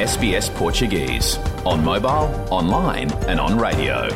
[0.00, 1.38] SBS Portuguese.
[1.66, 4.08] On mobile, online and on radio.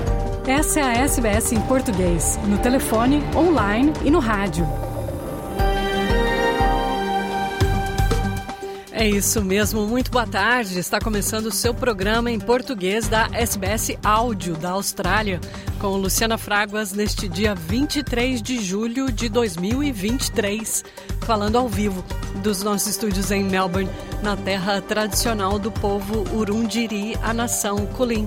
[0.47, 4.67] Essa é a SBS em português, no telefone, online e no rádio.
[8.91, 10.79] É isso mesmo, muito boa tarde.
[10.79, 15.39] Está começando o seu programa em português da SBS Áudio da Austrália,
[15.79, 20.83] com Luciana Fraguas neste dia 23 de julho de 2023,
[21.21, 22.03] falando ao vivo
[22.37, 23.91] dos nossos estúdios em Melbourne,
[24.25, 28.25] na terra tradicional do povo Urundiri, a nação Kulin.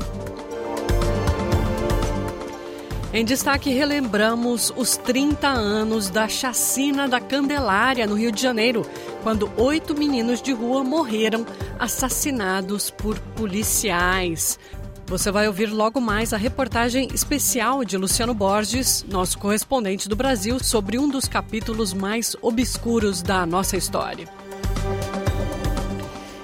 [3.12, 8.86] Em destaque, relembramos os 30 anos da chacina da Candelária, no Rio de Janeiro,
[9.24, 11.44] quando oito meninos de rua morreram
[11.80, 14.60] assassinados por policiais.
[15.08, 20.60] Você vai ouvir logo mais a reportagem especial de Luciano Borges, nosso correspondente do Brasil,
[20.64, 24.47] sobre um dos capítulos mais obscuros da nossa história.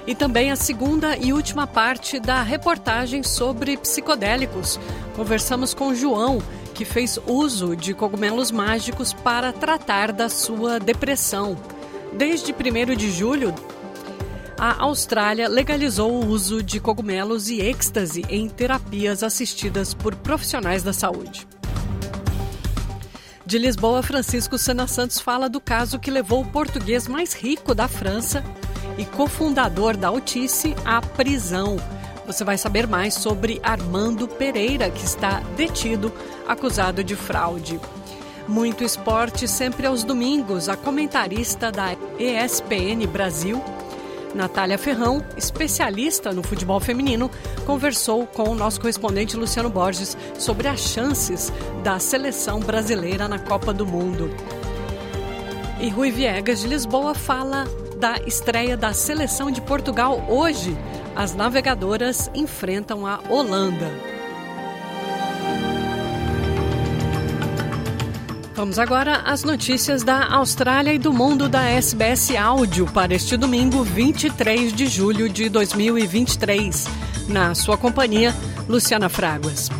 [0.06, 4.78] E também a segunda e última parte da reportagem sobre psicodélicos.
[5.16, 6.42] Conversamos com João,
[6.74, 11.56] que fez uso de cogumelos mágicos para tratar da sua depressão.
[12.12, 13.54] Desde 1 de julho,
[14.58, 20.92] a Austrália legalizou o uso de cogumelos e êxtase em terapias assistidas por profissionais da
[20.92, 21.46] saúde.
[23.46, 27.86] De Lisboa, Francisco Sana Santos fala do caso que levou o português mais rico da
[27.86, 28.42] França
[28.96, 31.76] e cofundador da Altice à prisão.
[32.26, 36.12] Você vai saber mais sobre Armando Pereira, que está detido,
[36.46, 37.78] acusado de fraude.
[38.48, 40.68] Muito esporte sempre aos domingos.
[40.68, 43.62] A comentarista da ESPN Brasil,
[44.34, 47.30] Natália Ferrão, especialista no futebol feminino,
[47.66, 53.72] conversou com o nosso correspondente Luciano Borges sobre as chances da seleção brasileira na Copa
[53.72, 54.30] do Mundo.
[55.80, 57.66] E Rui Viegas de Lisboa fala
[58.04, 60.76] da estreia da seleção de Portugal hoje.
[61.16, 63.90] As navegadoras enfrentam a Holanda.
[68.54, 73.82] Vamos agora às notícias da Austrália e do mundo da SBS Áudio para este domingo,
[73.82, 76.86] 23 de julho de 2023.
[77.26, 78.34] Na sua companhia,
[78.68, 79.70] Luciana Fraguas.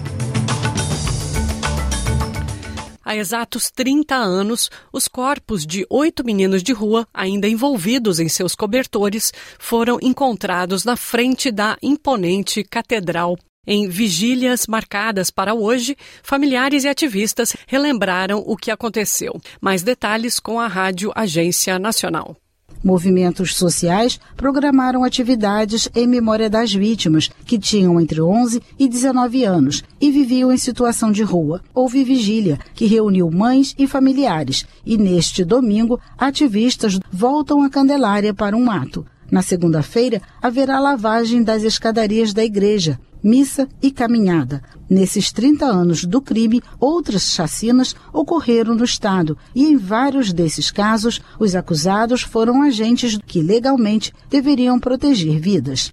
[3.16, 9.32] Exatos 30 anos, os corpos de oito meninos de rua, ainda envolvidos em seus cobertores,
[9.58, 13.36] foram encontrados na frente da imponente Catedral
[13.66, 19.40] em vigílias marcadas para hoje, familiares e ativistas relembraram o que aconteceu.
[19.60, 22.36] Mais detalhes com a Rádio Agência Nacional.
[22.84, 29.82] Movimentos sociais programaram atividades em memória das vítimas, que tinham entre 11 e 19 anos
[29.98, 31.62] e viviam em situação de rua.
[31.74, 38.54] Houve vigília, que reuniu mães e familiares, e neste domingo, ativistas voltam a Candelária para
[38.54, 39.06] um ato.
[39.30, 44.62] Na segunda-feira, haverá lavagem das escadarias da igreja, missa e caminhada.
[44.88, 51.22] Nesses 30 anos do crime, outras chacinas ocorreram no Estado e, em vários desses casos,
[51.40, 55.90] os acusados foram agentes que legalmente deveriam proteger vidas.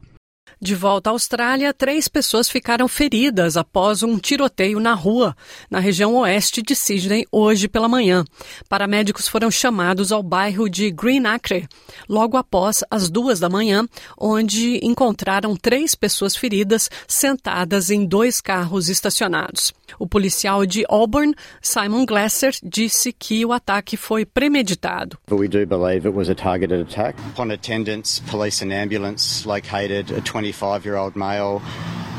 [0.60, 5.36] De volta à Austrália, três pessoas ficaram feridas após um tiroteio na rua,
[5.70, 8.24] na região oeste de Sydney, hoje pela manhã.
[8.68, 11.68] Paramédicos foram chamados ao bairro de Green Acre,
[12.08, 18.90] logo após as duas da manhã, onde encontraram três pessoas feridas sentadas em dois carros
[18.90, 19.74] estacionados.
[20.00, 25.18] O policial de Auburn, Simon Glasser, disse que o ataque foi premeditado.
[25.30, 27.20] We do believe it was a targeted attack.
[27.34, 31.62] Upon attendance, police and ambulance located a 20 25 year old male,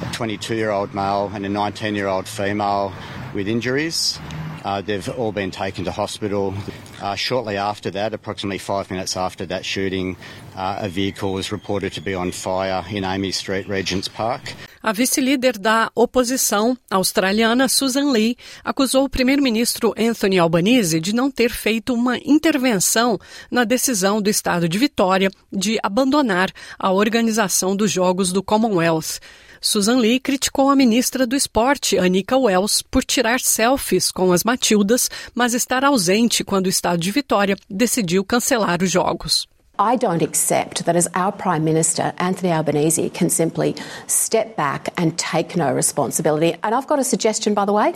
[0.08, 2.92] a 22 year old male, and a 19 year old female
[3.34, 4.16] with injuries.
[4.64, 6.54] Uh, they've all been taken to hospital.
[7.00, 10.16] Uh, shortly after that, approximately five minutes after that shooting,
[10.56, 14.54] uh, a vehicle was reported to be on fire in Amy Street, Regents Park.
[14.84, 21.50] A vice-líder da oposição australiana, Susan Lee, acusou o primeiro-ministro Anthony Albanese de não ter
[21.50, 23.16] feito uma intervenção
[23.48, 29.20] na decisão do estado de Vitória de abandonar a organização dos Jogos do Commonwealth.
[29.64, 35.09] Susan Lee criticou a ministra do Esporte, Anika Wells, por tirar selfies com as Matildas,
[35.32, 39.47] mas estar ausente quando o estado de Vitória decidiu cancelar os Jogos.
[39.79, 43.76] I don't accept that as our Prime Minister, Anthony Albanese, can simply
[44.09, 46.56] step back and take no responsibility.
[46.64, 47.94] And I've got a suggestion, by the way,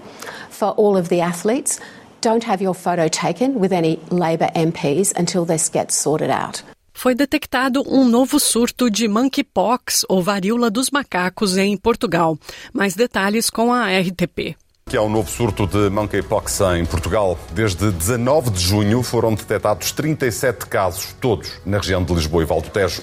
[0.51, 1.81] for all of the athletes
[2.21, 6.63] don't have your photo taken with any Labor MPs until this gets sorted out.
[6.97, 12.39] Foi detectado um novo surto de monkeypox ou varíola dos macacos em Portugal.
[12.73, 14.57] Mais detalhes com a RTP.
[14.89, 17.39] Que há um novo surto de monkeypox em Portugal.
[17.53, 22.71] Desde 19 de junho foram detectados 37 casos, todos na região de Lisboa e Valdo
[22.71, 23.03] Tejo.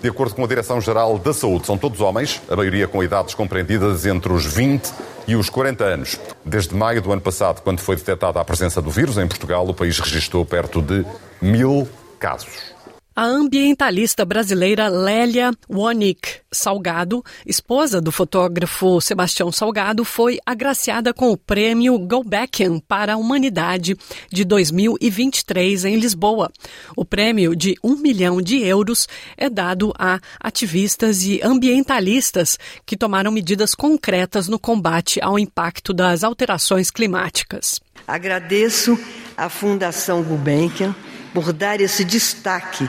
[0.00, 4.06] De acordo com a Direção-Geral da Saúde, são todos homens, a maioria com idades compreendidas
[4.06, 4.90] entre os 20
[5.28, 6.18] e os 40 anos.
[6.42, 9.74] Desde maio do ano passado, quando foi detectada a presença do vírus em Portugal, o
[9.74, 11.04] país registrou perto de
[11.42, 11.86] mil
[12.18, 12.75] casos.
[13.18, 21.36] A ambientalista brasileira Lélia Wonick Salgado, esposa do fotógrafo Sebastião Salgado, foi agraciada com o
[21.38, 23.96] prêmio Gulbenkian para a Humanidade
[24.30, 26.52] de 2023 em Lisboa.
[26.94, 33.32] O prêmio de um milhão de euros é dado a ativistas e ambientalistas que tomaram
[33.32, 37.80] medidas concretas no combate ao impacto das alterações climáticas.
[38.06, 38.98] Agradeço
[39.34, 40.94] à Fundação Gulbenkian
[41.32, 42.86] por dar esse destaque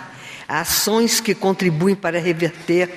[0.47, 2.89] ações que contribuem para reverter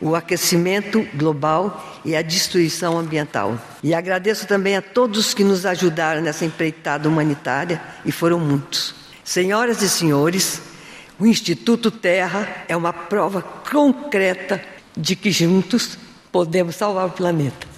[0.00, 3.58] o aquecimento global e a destruição ambiental.
[3.82, 8.94] E agradeço também a todos que nos ajudaram nessa empreitada humanitária, e foram muitos.
[9.24, 10.60] Senhoras e senhores,
[11.18, 14.60] o Instituto Terra é uma prova concreta
[14.96, 15.96] de que juntos
[16.30, 17.73] podemos salvar o planeta.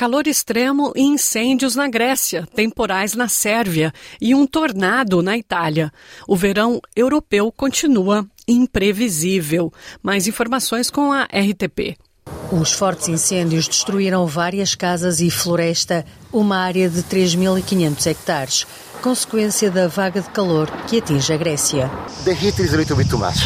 [0.00, 5.92] Calor extremo e incêndios na Grécia, temporais na Sérvia e um tornado na Itália.
[6.26, 9.70] O verão europeu continua imprevisível.
[10.02, 11.98] Mais informações com a RTP.
[12.52, 18.66] Os fortes incêndios destruíram várias casas e floresta, uma área de 3.500 hectares,
[19.00, 21.88] consequência da vaga de calor que atinge a Grécia.
[22.24, 23.38] The heat is a little bit too much.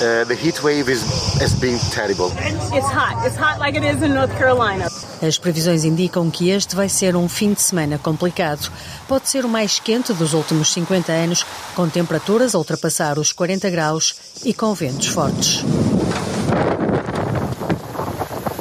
[0.00, 1.02] Uh, the heat wave is,
[1.40, 2.30] has been terrible.
[2.72, 3.26] It's hot.
[3.26, 4.86] It's hot like it is in North Carolina.
[5.20, 8.70] As previsões indicam que este vai ser um fim de semana complicado.
[9.08, 11.44] Pode ser o mais quente dos últimos 50 anos,
[11.74, 15.64] com temperaturas a ultrapassar os 40 graus e com ventos fortes.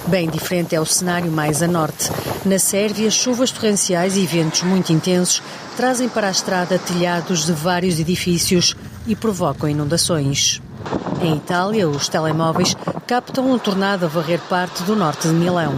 [0.09, 2.09] Bem diferente é o cenário mais a norte.
[2.43, 5.39] Na Sérvia, chuvas torrenciais e ventos muito intensos
[5.77, 8.75] trazem para a estrada telhados de vários edifícios
[9.05, 10.63] e provocam inundações.
[11.21, 12.75] Em Itália, os telemóveis
[13.05, 15.75] captam um tornado a varrer parte do norte de Milão.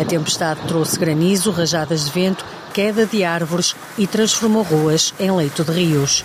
[0.00, 5.64] A tempestade trouxe granizo, rajadas de vento, queda de árvores e transformou ruas em leito
[5.64, 6.24] de rios.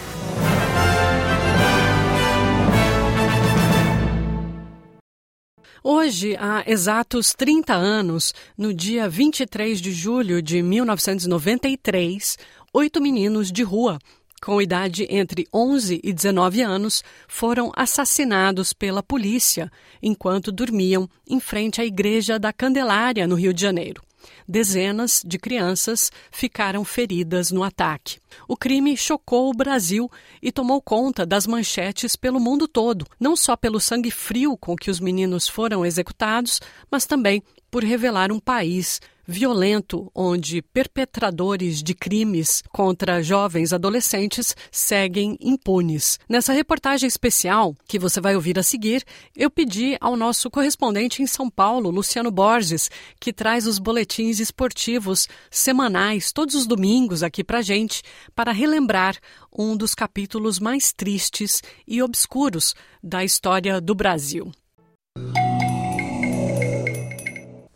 [5.89, 12.37] Hoje, há exatos 30 anos, no dia 23 de julho de 1993,
[12.73, 13.97] oito meninos de rua
[14.41, 19.71] com idade entre 11 e 19 anos, foram assassinados pela polícia
[20.03, 24.06] enquanto dormiam em frente à Igreja da Candelária, no Rio de Janeiro.
[24.47, 28.19] Dezenas de crianças ficaram feridas no ataque.
[28.47, 30.09] O crime chocou o Brasil
[30.41, 34.91] e tomou conta das manchetes pelo mundo todo, não só pelo sangue frio com que
[34.91, 36.59] os meninos foram executados,
[36.89, 45.37] mas também por revelar um país violento, onde perpetradores de crimes contra jovens adolescentes seguem
[45.41, 46.17] impunes.
[46.29, 49.03] Nessa reportagem especial, que você vai ouvir a seguir,
[49.35, 52.89] eu pedi ao nosso correspondente em São Paulo, Luciano Borges,
[53.19, 58.01] que traz os boletins esportivos semanais todos os domingos aqui pra gente,
[58.33, 59.17] para relembrar
[59.51, 64.51] um dos capítulos mais tristes e obscuros da história do Brasil.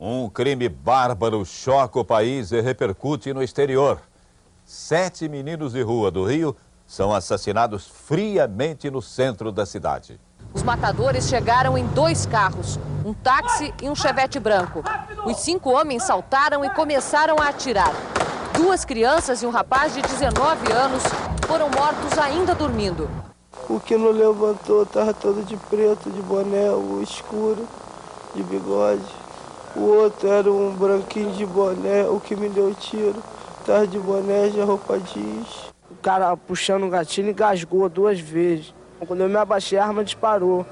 [0.04, 4.02] Um crime bárbaro choca o país e repercute no exterior.
[4.66, 10.20] Sete meninos de rua do Rio são assassinados friamente no centro da cidade.
[10.56, 14.84] Os matadores chegaram em dois carros, um táxi e um chevette branco.
[15.24, 17.94] Os cinco homens saltaram e começaram a atirar.
[18.56, 21.04] Duas crianças e um rapaz de 19 anos
[21.46, 23.08] foram mortos ainda dormindo.
[23.70, 27.68] O que não levantou estava todo de preto, de boné, o escuro,
[28.34, 29.21] de bigode.
[29.76, 33.16] O outro era um branquinho de boné, o que me deu tiro.
[33.66, 35.72] Tava de boné, de roupa jeans.
[35.90, 38.74] O cara puxando o gatilho engasgou duas vezes.
[39.08, 40.66] Quando eu me abaixei, a arma disparou.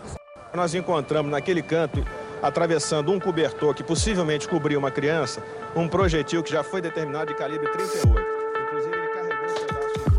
[0.53, 2.03] Nós encontramos naquele canto,
[2.41, 5.41] atravessando um cobertor que possivelmente cobriu uma criança,
[5.75, 8.09] um projetil que já foi determinado de calibre 38.
[8.67, 10.09] Inclusive, ele carregou um pedaço do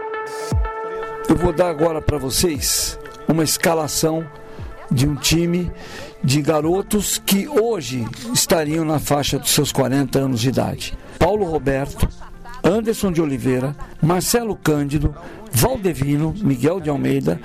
[0.00, 1.26] cobertor.
[1.28, 4.26] Eu vou dar agora para vocês uma escalação
[4.90, 5.70] de um time
[6.22, 10.98] de garotos que hoje estariam na faixa dos seus 40 anos de idade.
[11.18, 12.08] Paulo Roberto,
[12.62, 15.14] Anderson de Oliveira, Marcelo Cândido,
[15.52, 17.40] Valdevino, Miguel de Almeida,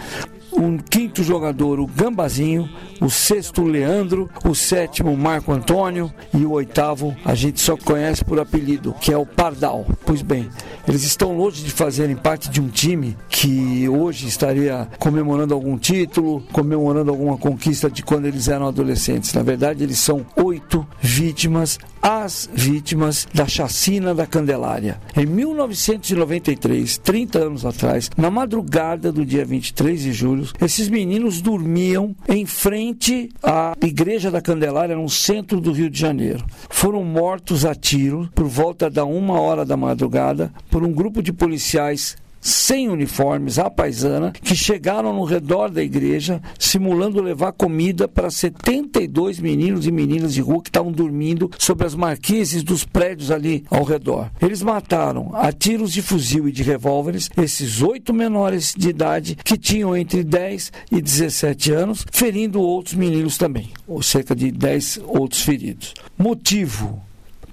[0.57, 2.69] um quinto jogador, o Gambazinho,
[3.01, 7.75] o sexto, o Leandro, o sétimo, o Marco Antônio e o oitavo, a gente só
[7.77, 9.85] conhece por apelido, que é o Pardal.
[10.05, 10.49] Pois bem,
[10.87, 16.41] eles estão longe de fazerem parte de um time que hoje estaria comemorando algum título,
[16.51, 19.33] comemorando alguma conquista de quando eles eram adolescentes.
[19.33, 25.01] Na verdade, eles são oito vítimas as vítimas da chacina da Candelária.
[25.17, 32.15] Em 1993, 30 anos atrás, na madrugada do dia 23 de julho, esses meninos dormiam
[32.27, 36.45] em frente à Igreja da Candelária, no centro do Rio de Janeiro.
[36.69, 41.31] Foram mortos a tiro por volta da uma hora da madrugada por um grupo de
[41.31, 48.29] policiais sem uniformes, à paisana, que chegaram no redor da igreja, simulando levar comida para
[48.29, 53.65] 72 meninos e meninas de rua que estavam dormindo sobre as marquises dos prédios ali
[53.71, 54.29] ao redor.
[54.39, 59.57] Eles mataram a tiros de fuzil e de revólveres esses oito menores de idade que
[59.57, 65.41] tinham entre 10 e 17 anos, ferindo outros meninos também, ou cerca de 10 outros
[65.41, 65.95] feridos.
[66.15, 67.01] Motivo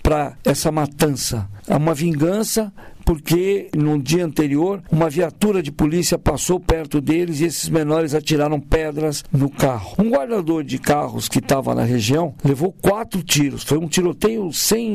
[0.03, 2.73] para essa matança é uma vingança
[3.05, 8.61] porque no dia anterior uma viatura de polícia passou perto deles e esses menores atiraram
[8.61, 9.95] pedras no carro.
[9.99, 13.63] Um guardador de carros que estava na região levou quatro tiros.
[13.63, 14.91] Foi um tiroteio sem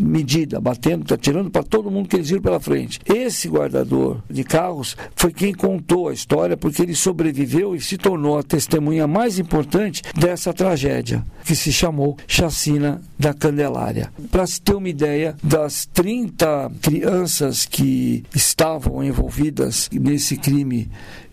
[0.00, 2.98] medida, batendo, atirando para todo mundo que eles viram pela frente.
[3.04, 8.38] Esse guardador de carros foi quem contou a história porque ele sobreviveu e se tornou
[8.38, 14.12] a testemunha mais importante dessa tragédia, que se chamou Chacina da Candelária.
[14.30, 20.90] Para se ter uma ideia, das 30 crianças que estavam envolvidas nesse crime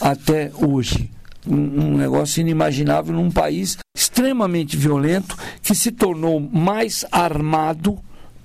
[0.00, 1.10] até hoje.
[1.46, 7.98] Um, um, negócio inimaginável num país extremamente violento que se tornou mais armado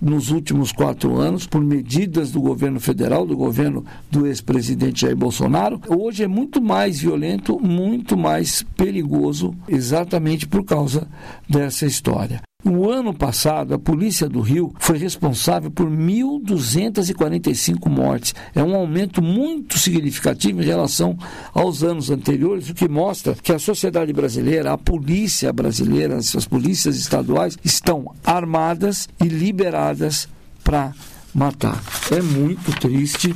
[0.03, 5.79] nos últimos quatro anos por medidas do governo federal, do governo do ex-presidente Jair Bolsonaro,
[5.88, 11.07] hoje é muito mais violento, muito mais perigoso, exatamente por causa
[11.50, 12.41] dessa história.
[12.63, 18.34] No ano passado, a Polícia do Rio foi responsável por 1.245 mortes.
[18.55, 21.17] É um aumento muito significativo em relação
[21.53, 26.96] aos anos anteriores, o que mostra que a sociedade brasileira, a polícia brasileira, as polícias
[26.96, 30.29] estaduais estão armadas e liberadas
[30.63, 30.93] para
[31.34, 31.84] matar.
[32.12, 33.36] É muito triste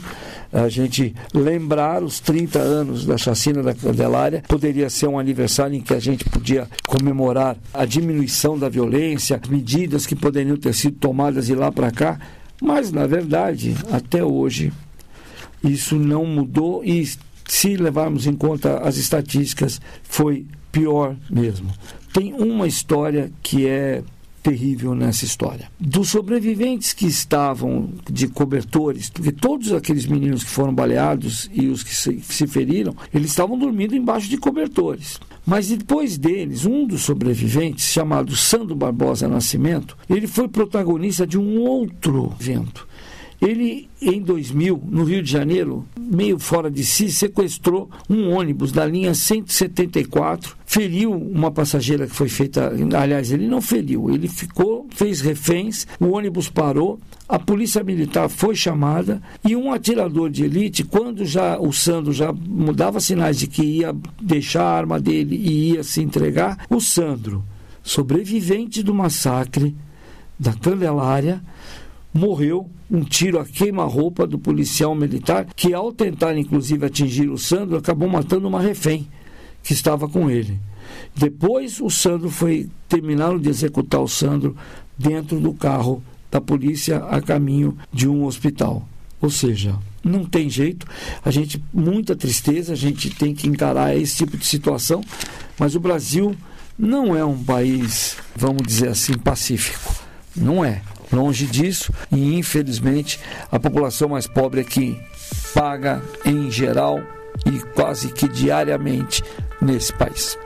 [0.64, 4.44] a gente lembrar os 30 anos da chacina da Candelária.
[4.48, 10.06] Poderia ser um aniversário em que a gente podia comemorar a diminuição da violência, medidas
[10.06, 12.20] que poderiam ter sido tomadas de lá para cá,
[12.62, 14.74] mas na verdade, até hoje,
[15.64, 17.08] isso não mudou e
[17.48, 21.70] se levarmos em conta as estatísticas, foi pior mesmo.
[22.14, 24.04] Tem uma história que é
[24.48, 25.70] terrível nessa história.
[25.78, 31.84] Dos sobreviventes que estavam de cobertores, porque todos aqueles meninos que foram baleados e os
[31.84, 35.20] que se, se feriram, eles estavam dormindo embaixo de cobertores.
[35.46, 41.60] Mas depois deles, um dos sobreviventes, chamado Sandro Barbosa Nascimento, ele foi protagonista de um
[41.60, 42.88] outro evento.
[43.42, 48.84] Ele, em 2000, no Rio de Janeiro, meio fora de si, sequestrou um ônibus da
[48.84, 52.74] linha 174, feriu uma passageira que foi feita.
[53.00, 58.56] Aliás, ele não feriu, ele ficou, fez reféns, o ônibus parou, a polícia militar foi
[58.56, 63.64] chamada e um atirador de elite, quando já o Sandro já mudava sinais de que
[63.64, 67.44] ia deixar a arma dele e ia se entregar, o Sandro,
[67.84, 69.76] sobrevivente do massacre
[70.40, 71.42] da Candelária,
[72.18, 77.78] morreu um tiro a queima-roupa do policial militar, que ao tentar inclusive atingir o Sandro,
[77.78, 79.08] acabou matando uma refém
[79.62, 80.60] que estava com ele.
[81.16, 84.56] Depois o Sandro foi terminaram de executar o Sandro
[84.98, 88.88] dentro do carro da polícia a caminho de um hospital.
[89.22, 90.86] Ou seja, não tem jeito,
[91.24, 95.02] a gente muita tristeza, a gente tem que encarar esse tipo de situação,
[95.60, 96.36] mas o Brasil
[96.78, 99.94] não é um país, vamos dizer assim, pacífico.
[100.36, 100.82] Não é.
[101.12, 103.20] Longe disso, e infelizmente
[103.52, 105.00] a população mais pobre é que
[105.54, 107.02] paga em geral
[107.46, 109.24] e quase que diariamente
[109.62, 110.38] nesse país.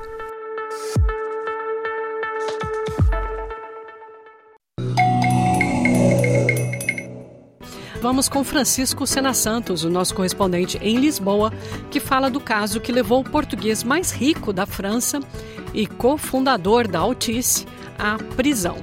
[8.01, 11.53] Vamos com Francisco Sena Santos, o nosso correspondente em Lisboa,
[11.91, 15.19] que fala do caso que levou o português mais rico da França
[15.71, 17.67] e cofundador da Altice
[18.01, 18.77] à prisão.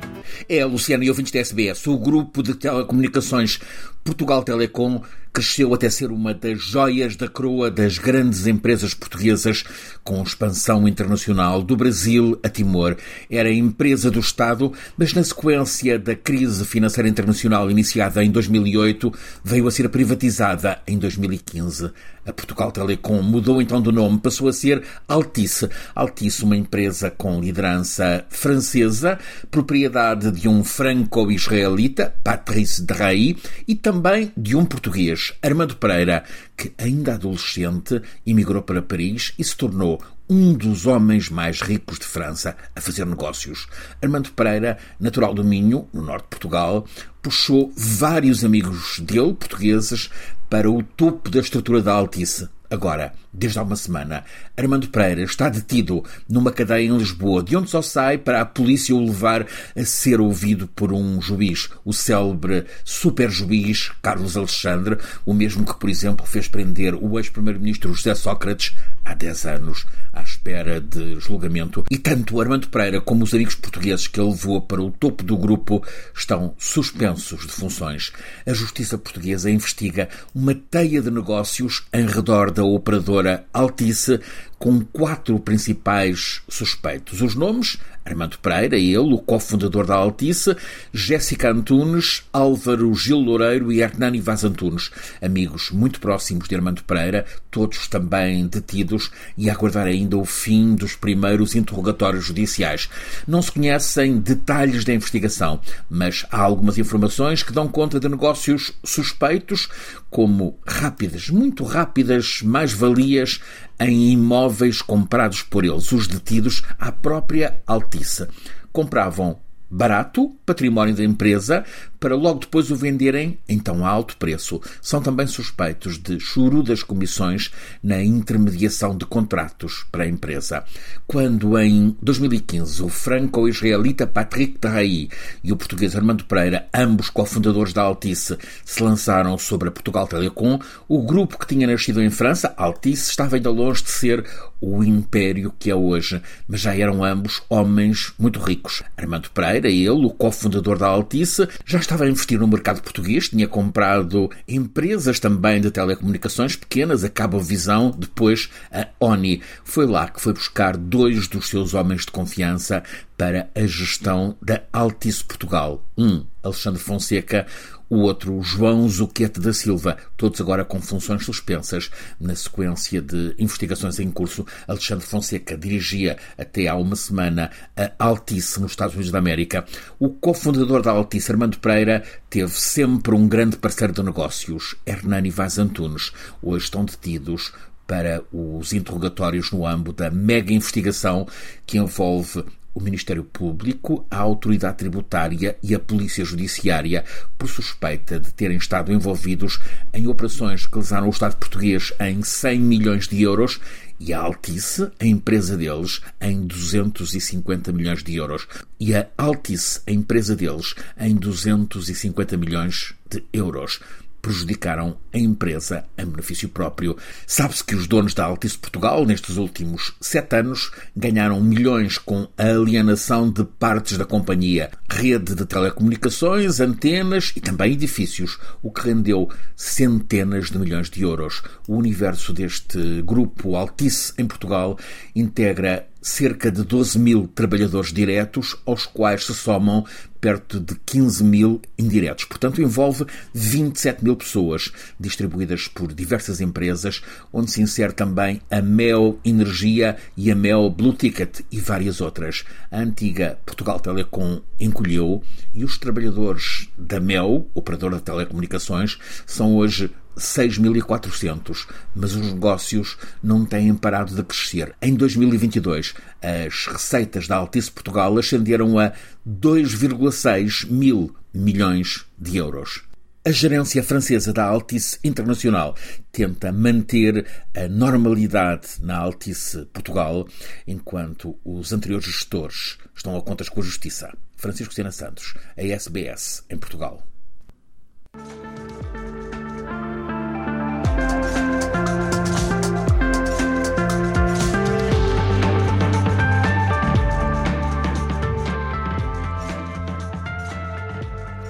[0.48, 3.58] É, Luciano e ouvintes da SBS, o grupo de telecomunicações
[4.04, 9.64] Portugal Telecom cresceu até ser uma das joias da coroa das grandes empresas portuguesas
[10.08, 12.96] com expansão internacional do Brasil a Timor.
[13.30, 19.12] Era empresa do Estado, mas na sequência da crise financeira internacional iniciada em 2008,
[19.44, 21.92] veio a ser privatizada em 2015.
[22.24, 25.68] A Portugal Telecom mudou então de nome, passou a ser Altice.
[25.94, 29.18] Altice, uma empresa com liderança francesa,
[29.50, 36.22] propriedade de um franco-israelita, Patrice Drahi, e também de um português, Armando Pereira,
[36.54, 39.97] que ainda adolescente emigrou para Paris e se tornou
[40.28, 43.66] um dos homens mais ricos de França a fazer negócios.
[44.02, 46.86] Armando Pereira, natural do Minho, no norte de Portugal,
[47.22, 50.10] puxou vários amigos dele, portugueses,
[50.50, 52.48] para o topo da estrutura da Altice.
[52.70, 57.70] Agora, desde há uma semana, Armando Pereira está detido numa cadeia em Lisboa, de onde
[57.70, 62.66] só sai para a polícia o levar a ser ouvido por um juiz, o célebre
[62.84, 68.76] super juiz Carlos Alexandre, o mesmo que, por exemplo, fez prender o ex-primeiro-ministro José Sócrates
[69.08, 71.84] há 10 anos à espera de julgamento.
[71.90, 75.36] E tanto Armando Pereira como os amigos portugueses que ele levou para o topo do
[75.36, 75.82] grupo
[76.14, 78.12] estão suspensos de funções.
[78.46, 84.20] A justiça portuguesa investiga uma teia de negócios em redor da operadora Altice
[84.58, 87.22] com quatro principais suspeitos.
[87.22, 90.56] Os nomes: Armando Pereira, ele, o cofundador da Altice,
[90.92, 94.90] Jéssica Antunes, Álvaro Gil Loureiro e Hernani Vaz Antunes,
[95.20, 100.74] amigos muito próximos de Armando Pereira, todos também detidos e a aguardar ainda o fim
[100.74, 102.88] dos primeiros interrogatórios judiciais.
[103.26, 108.72] Não se conhecem detalhes da investigação, mas há algumas informações que dão conta de negócios
[108.82, 109.68] suspeitos,
[110.10, 113.40] como rápidas, muito rápidas mais-valias
[113.80, 118.26] em imóveis comprados por eles, os detidos à própria Altice.
[118.72, 119.38] Compravam
[119.70, 121.64] barato, património da empresa,
[122.00, 124.60] para logo depois o venderem em tão alto preço.
[124.80, 127.50] São também suspeitos de chorudas comissões
[127.82, 130.64] na intermediação de contratos para a empresa.
[131.06, 135.08] Quando em 2015 o franco-israelita Patrick Terraí
[135.42, 140.58] e o português Armando Pereira, ambos cofundadores da Altice, se lançaram sobre a Portugal Telecom,
[140.88, 144.24] o grupo que tinha nascido em França, Altice, estava ainda longe de ser
[144.60, 148.82] o império que é hoje, mas já eram ambos homens muito ricos.
[148.96, 153.48] Armando Pereira, ele, o cofundador da Altice, já estava a investir no mercado português, tinha
[153.48, 159.42] comprado empresas também de telecomunicações pequenas, a Cabo Visão, depois a ONI.
[159.64, 162.82] Foi lá que foi buscar dois dos seus homens de confiança
[163.16, 165.84] para a gestão da Altice Portugal.
[165.96, 167.46] Um, Alexandre Fonseca,
[167.88, 171.90] o outro João Zuquete da Silva, todos agora com funções suspensas.
[172.20, 178.60] Na sequência de investigações em curso, Alexandre Fonseca dirigia até há uma semana a Altice
[178.60, 179.64] nos Estados Unidos da América.
[179.98, 185.58] O cofundador da Altice, Armando Pereira, teve sempre um grande parceiro de negócios, Hernani Vaz
[185.58, 186.12] Antunes.
[186.42, 187.52] Hoje estão detidos
[187.86, 191.26] para os interrogatórios no âmbito da mega investigação
[191.66, 192.44] que envolve
[192.78, 197.04] o Ministério Público, a Autoridade Tributária e a Polícia Judiciária
[197.36, 199.58] por suspeita de terem estado envolvidos
[199.92, 203.60] em operações que lesaram o Estado português em 100 milhões de euros
[203.98, 208.46] e a Altice, a empresa deles, em 250 milhões de euros.
[208.78, 213.80] E a Altice, a empresa deles, em 250 milhões de euros
[214.20, 216.96] prejudicaram a empresa em benefício próprio.
[217.26, 222.44] Sabe-se que os donos da Altice Portugal, nestes últimos sete anos, ganharam milhões com a
[222.44, 229.28] alienação de partes da companhia, rede de telecomunicações, antenas e também edifícios, o que rendeu
[229.56, 231.42] centenas de milhões de euros.
[231.66, 234.78] O universo deste grupo Altice em Portugal
[235.14, 239.84] integra cerca de 12 mil trabalhadores diretos, aos quais se somam
[240.20, 242.24] perto de 15 mil indiretos.
[242.24, 249.18] Portanto, envolve 27 mil pessoas, distribuídas por diversas empresas, onde se insere também a Mel
[249.24, 252.44] Energia e a Mel Blue Ticket e várias outras.
[252.70, 255.22] A antiga Portugal Telecom encolheu
[255.54, 263.44] e os trabalhadores da Mel, operadora de telecomunicações, são hoje 6.400, mas os negócios não
[263.44, 264.74] têm parado de crescer.
[264.82, 268.92] Em 2022, as receitas da Altice Portugal ascenderam a
[269.26, 272.82] 2,6 mil milhões de euros.
[273.24, 275.76] A gerência francesa da Altice Internacional
[276.10, 280.26] tenta manter a normalidade na Altice Portugal,
[280.66, 284.16] enquanto os anteriores gestores estão a contas com a Justiça.
[284.36, 287.02] Francisco Sena Santos, a SBS, em Portugal.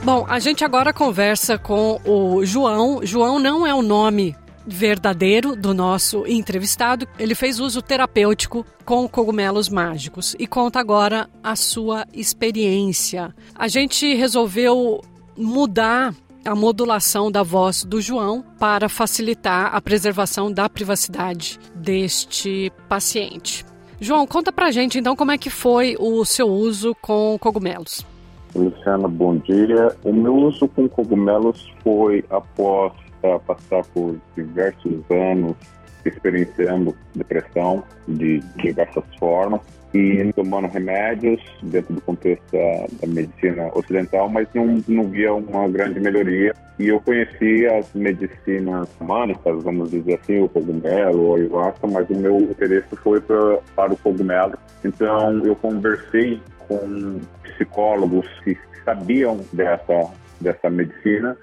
[0.09, 3.01] Bom, a gente agora conversa com o João.
[3.03, 4.35] João não é o nome
[4.67, 7.07] verdadeiro do nosso entrevistado.
[7.19, 13.35] Ele fez uso terapêutico com cogumelos mágicos e conta agora a sua experiência.
[13.55, 15.03] A gente resolveu
[15.37, 23.63] mudar a modulação da voz do João para facilitar a preservação da privacidade deste paciente.
[24.01, 28.07] João, conta pra gente então como é que foi o seu uso com cogumelos.
[28.55, 29.95] Luciana, bom dia.
[30.05, 35.57] O meu uso com cogumelos foi após uh, passar por diversos anos
[36.05, 39.61] experienciando depressão de diversas formas
[39.95, 45.69] e tomando remédios dentro do contexto da, da, medicina ocidental, mas não, não via uma
[45.69, 46.55] grande melhoria.
[46.79, 52.15] E eu conheci as medicinas humânicas, vamos dizer assim, o cogumelo, o ayahuasca, mas o
[52.15, 54.59] meu interesse foi pra, para o cogumelo.
[54.85, 61.37] Então eu conversei com psicólogos que sabiam dessa, dessa medicina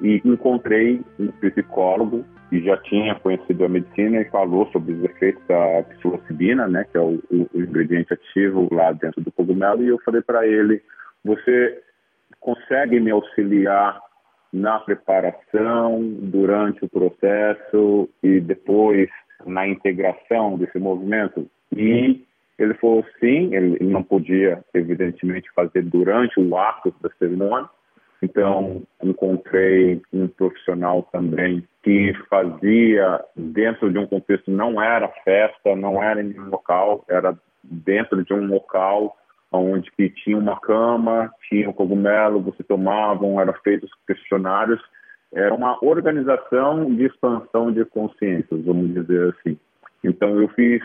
[0.00, 5.42] e encontrei um psicólogo que já tinha conhecido a medicina e falou sobre os efeitos
[5.46, 9.88] da psilocibina, né, que é o, o, o ingrediente ativo lá dentro do cogumelo, e
[9.88, 10.82] eu falei para ele:
[11.24, 11.80] você
[12.40, 13.98] consegue me auxiliar
[14.52, 19.08] na preparação, durante o processo e depois
[19.46, 21.48] na integração desse movimento?
[21.74, 22.22] E
[22.58, 27.68] ele falou sim, ele não podia, evidentemente, fazer durante o ato da cerimônia.
[28.22, 36.00] Então, encontrei um profissional também que fazia dentro de um contexto, não era festa, não
[36.00, 39.16] era em um local, era dentro de um local
[39.50, 44.80] onde que tinha uma cama, tinha um cogumelo, você tomavam, eram feitos questionários.
[45.32, 49.58] Era uma organização de expansão de consciências, vamos dizer assim.
[50.04, 50.82] Então, eu fiz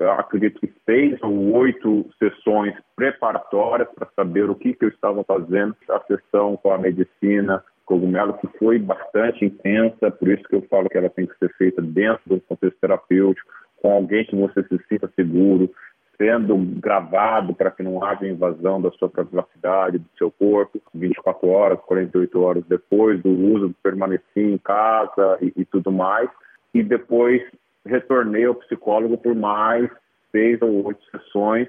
[0.00, 5.74] acredito que seis ou oito sessões preparatórias para saber o que, que eu estava fazendo.
[5.88, 10.88] A sessão com a medicina cogumelo que foi bastante intensa, por isso que eu falo
[10.88, 13.48] que ela tem que ser feita dentro do contexto terapêutico,
[13.80, 15.70] com alguém que você se sinta seguro,
[16.18, 21.78] sendo gravado para que não haja invasão da sua privacidade, do seu corpo, 24 horas,
[21.80, 26.28] 48 horas depois do uso, permanecer em casa e, e tudo mais.
[26.74, 27.42] E depois
[27.86, 29.90] retornei ao psicólogo por mais
[30.30, 31.68] seis ou oito sessões,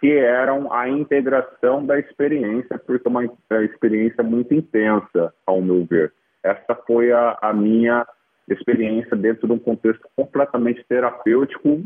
[0.00, 3.24] que eram a integração da experiência, porque é uma
[3.64, 6.12] experiência muito intensa, ao meu ver.
[6.42, 8.06] Essa foi a, a minha
[8.48, 11.82] experiência dentro de um contexto completamente terapêutico,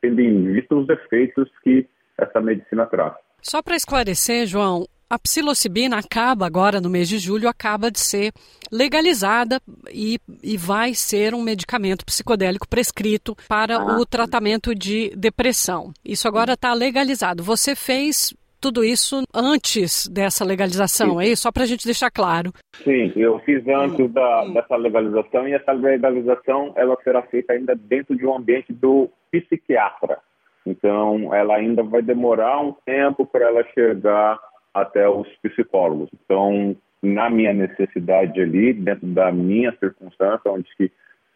[0.00, 1.86] tendo em vista os efeitos que
[2.18, 3.14] essa medicina traz.
[3.40, 8.32] Só para esclarecer, João, a psilocibina acaba agora, no mês de julho, acaba de ser
[8.70, 9.60] legalizada
[9.92, 13.98] e, e vai ser um medicamento psicodélico prescrito para ah.
[13.98, 15.92] o tratamento de depressão.
[16.04, 17.42] Isso agora está legalizado.
[17.42, 21.22] Você fez tudo isso antes dessa legalização, Sim.
[21.22, 21.42] é isso?
[21.42, 22.52] Só para a gente deixar claro.
[22.84, 28.14] Sim, eu fiz antes da, dessa legalização e essa legalização ela será feita ainda dentro
[28.16, 30.18] de um ambiente do psiquiatra.
[30.64, 34.38] Então, ela ainda vai demorar um tempo para ela chegar
[34.72, 36.08] até os psicólogos.
[36.24, 40.90] Então, na minha necessidade ali, dentro da minha circunstância, onde que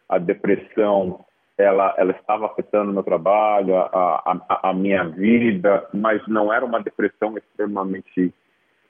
[0.07, 1.25] a depressão
[1.57, 6.81] ela, ela estava afetando meu trabalho, a, a, a minha vida, mas não era uma
[6.81, 8.33] depressão extremamente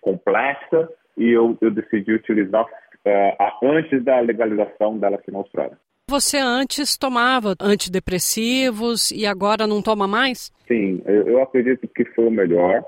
[0.02, 2.66] complexa e eu, eu decidi utilizar
[3.06, 5.78] é, antes da legalização dela aqui na Austrália.
[6.10, 10.52] Você antes tomava antidepressivos e agora não toma mais?
[10.68, 12.84] Sim, eu, eu acredito que foi o melhor.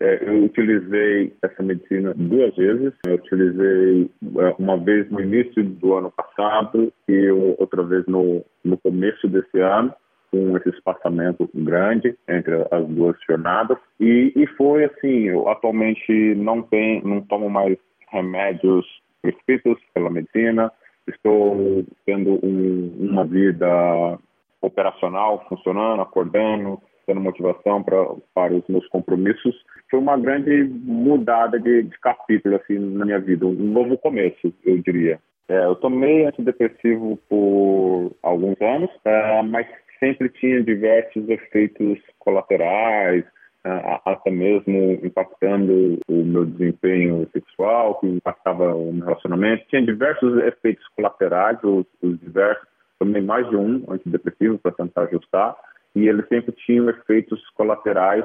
[0.00, 2.94] É, eu utilizei essa medicina duas vezes.
[3.06, 8.78] Eu utilizei é, uma vez no início do ano passado e outra vez no, no
[8.78, 9.92] começo desse ano,
[10.30, 13.76] com esse espaçamento grande entre as duas jornadas.
[14.00, 17.76] E, e foi assim, eu atualmente não, tenho, não tomo mais
[18.08, 18.86] remédios
[19.20, 20.72] prescritos pela medicina,
[21.06, 24.18] estou tendo um, uma vida
[24.62, 27.96] operacional, funcionando, acordando, tendo motivação pra,
[28.34, 29.54] para os meus compromissos.
[29.90, 34.78] Foi uma grande mudada de, de capítulo assim na minha vida, um novo começo, eu
[34.78, 35.18] diria.
[35.48, 39.66] É, eu tomei antidepressivo por alguns anos, é, mas
[39.98, 43.24] sempre tinha diversos efeitos colaterais,
[43.62, 49.66] até mesmo impactando o meu desempenho sexual, que impactava o meu relacionamento.
[49.68, 52.66] Tinha diversos efeitos colaterais, os, os diversos,
[52.98, 55.56] tomei mais de um antidepressivo para tentar ajustar,
[55.94, 58.24] e eles sempre tinham efeitos colaterais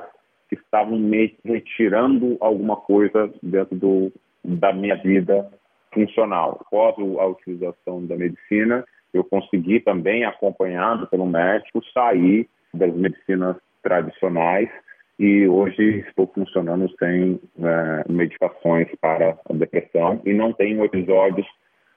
[0.75, 4.11] estavam me retirando alguma coisa dentro do,
[4.43, 5.49] da minha vida
[5.93, 6.59] funcional.
[6.61, 8.83] Após a utilização da medicina,
[9.13, 14.69] eu consegui também, acompanhado pelo médico, sair das medicinas tradicionais
[15.17, 21.47] e hoje estou funcionando sem é, medicações para a depressão e não tenho episódios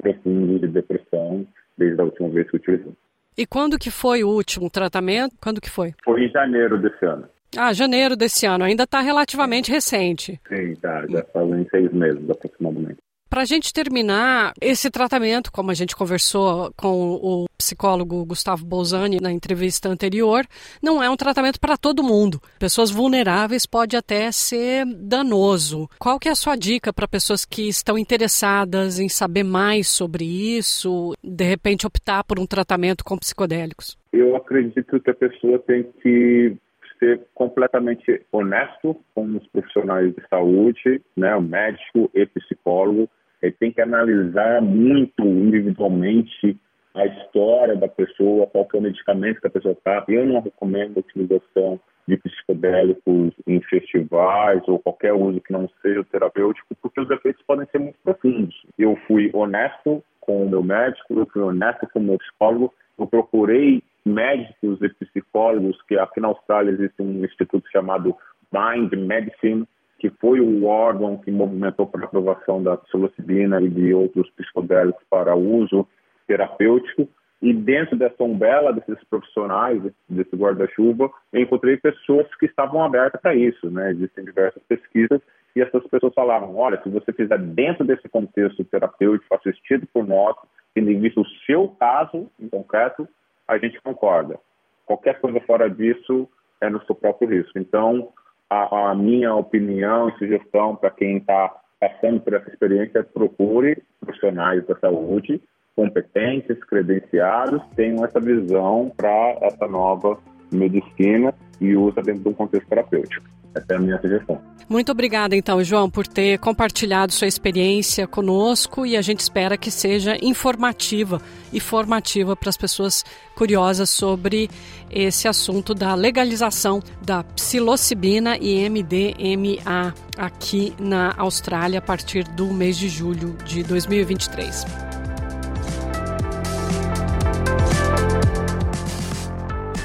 [0.01, 1.45] profundos de depressão
[1.77, 2.93] desde a última vez que utilizei.
[3.37, 5.35] E quando que foi o último tratamento?
[5.43, 5.93] Quando que foi?
[6.05, 7.29] Foi em janeiro desse ano.
[7.57, 8.65] Ah, janeiro desse ano.
[8.65, 10.41] Ainda está relativamente recente.
[10.49, 11.07] Sim, tá.
[11.09, 12.99] Já fazem seis meses aproximadamente.
[13.31, 19.19] Para a gente terminar, esse tratamento, como a gente conversou com o psicólogo Gustavo Bolzani
[19.21, 20.47] na entrevista anterior,
[20.83, 22.41] não é um tratamento para todo mundo.
[22.59, 25.91] Pessoas vulneráveis pode até ser danoso.
[25.99, 30.25] Qual que é a sua dica para pessoas que estão interessadas em saber mais sobre
[30.25, 33.99] isso, de repente optar por um tratamento com psicodélicos?
[34.11, 36.57] Eu acredito que a pessoa tem que
[36.99, 43.09] ser completamente honesto com os profissionais de saúde, né, o médico e psicólogo,
[43.43, 46.57] ele tem que analisar muito individualmente
[46.95, 50.05] a história da pessoa, qual é o medicamento que a pessoa está.
[50.09, 56.05] Eu não recomendo a utilização de psicodélicos em festivais ou qualquer uso que não seja
[56.05, 58.55] terapêutico, porque os efeitos podem ser muito profundos.
[58.79, 63.07] Eu fui honesto com o meu médico, eu fui honesto com o meu psicólogo, eu
[63.07, 68.17] procurei médicos e psicólogos, que aqui na Austrália existe um instituto chamado
[68.53, 69.67] Mind Medicine,
[69.99, 75.03] que foi o órgão que movimentou para a aprovação da psilocibina e de outros psicodélicos
[75.11, 75.87] para uso
[76.27, 77.09] terapêutico.
[77.41, 83.35] E dentro dessa umbela desses profissionais, desse guarda-chuva, eu encontrei pessoas que estavam abertas para
[83.35, 83.71] isso.
[83.71, 83.93] Né?
[83.93, 85.21] Existem diversas pesquisas
[85.55, 90.37] e essas pessoas falavam: olha, se você fizer dentro desse contexto terapêutico assistido por nós,
[90.75, 93.09] tendo em vista o seu caso em concreto,
[93.49, 94.39] a gente concorda.
[94.87, 96.29] Qualquer coisa fora disso
[96.61, 97.59] é no seu próprio risco.
[97.59, 98.13] Então,
[98.49, 103.83] a, a minha opinião e sugestão para quem está passando por essa experiência é procure
[104.01, 105.41] profissionais da saúde
[105.79, 110.19] competentes, credenciados, tenham essa visão para essa nova
[110.51, 113.27] medicina e usa dentro de um contexto terapêutico.
[113.55, 114.41] Essa é a minha sugestão.
[114.69, 119.71] Muito obrigada, então, João, por ter compartilhado sua experiência conosco e a gente espera que
[119.71, 123.03] seja informativa e formativa para as pessoas
[123.35, 124.51] curiosas sobre
[124.91, 132.77] esse assunto da legalização da psilocibina e MDMA aqui na Austrália a partir do mês
[132.77, 134.67] de julho de 2023.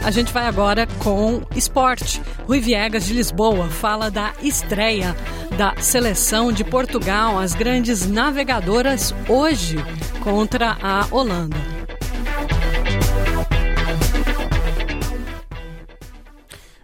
[0.04, 2.22] A gente vai agora com esporte.
[2.46, 5.16] Rui Viegas de Lisboa fala da estreia
[5.58, 9.78] da seleção de Portugal, as grandes navegadoras, hoje
[10.22, 11.73] contra a Holanda.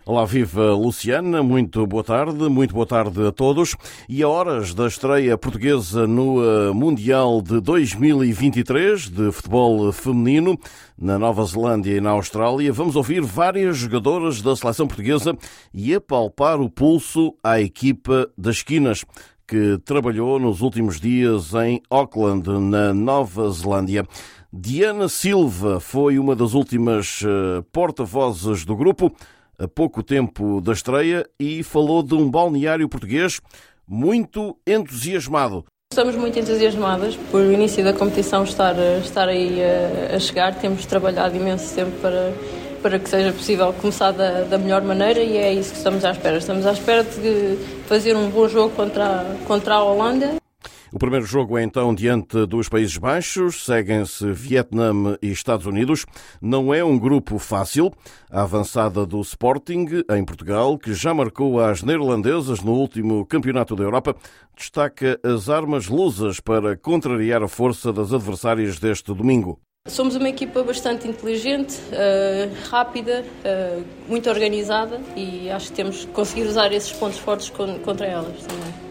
[0.10, 3.76] Olá, viva Luciana, muito boa tarde, muito boa tarde a todos.
[4.10, 10.58] E a horas da estreia portuguesa no eh, Mundial de 2023 de futebol feminino
[10.98, 15.38] na Nova Zelândia e na Austrália, vamos ouvir várias jogadoras da seleção portuguesa
[15.72, 19.06] e apalpar o pulso à equipa das esquinas
[19.48, 24.08] que trabalhou nos últimos dias em Auckland, na Nova Zelândia.
[24.52, 29.16] Diana Silva foi uma das últimas eh, porta-vozes do grupo
[29.60, 33.42] a pouco tempo da estreia e falou de um balneário português
[33.88, 35.66] muito entusiasmado.
[35.92, 40.56] Estamos muito entusiasmadas por o início da competição estar, estar aí a, a chegar.
[40.56, 42.32] Temos trabalhado imenso tempo para,
[42.82, 46.12] para que seja possível começar da, da, melhor maneira e é isso que estamos à
[46.12, 46.38] espera.
[46.38, 50.40] Estamos à espera de fazer um bom jogo contra, contra a Holanda
[50.92, 56.06] o primeiro jogo é então diante dos Países Baixos, seguem-se Vietnã e Estados Unidos.
[56.42, 57.92] Não é um grupo fácil.
[58.32, 63.84] A avançada do Sporting, em Portugal, que já marcou as neerlandesas no último Campeonato da
[63.84, 64.16] Europa,
[64.58, 69.60] destaca as armas lusas para contrariar a força das adversárias deste domingo.
[69.88, 76.12] Somos uma equipa bastante inteligente, uh, rápida, uh, muito organizada e acho que temos que
[76.12, 78.89] conseguir usar esses pontos fortes contra elas também.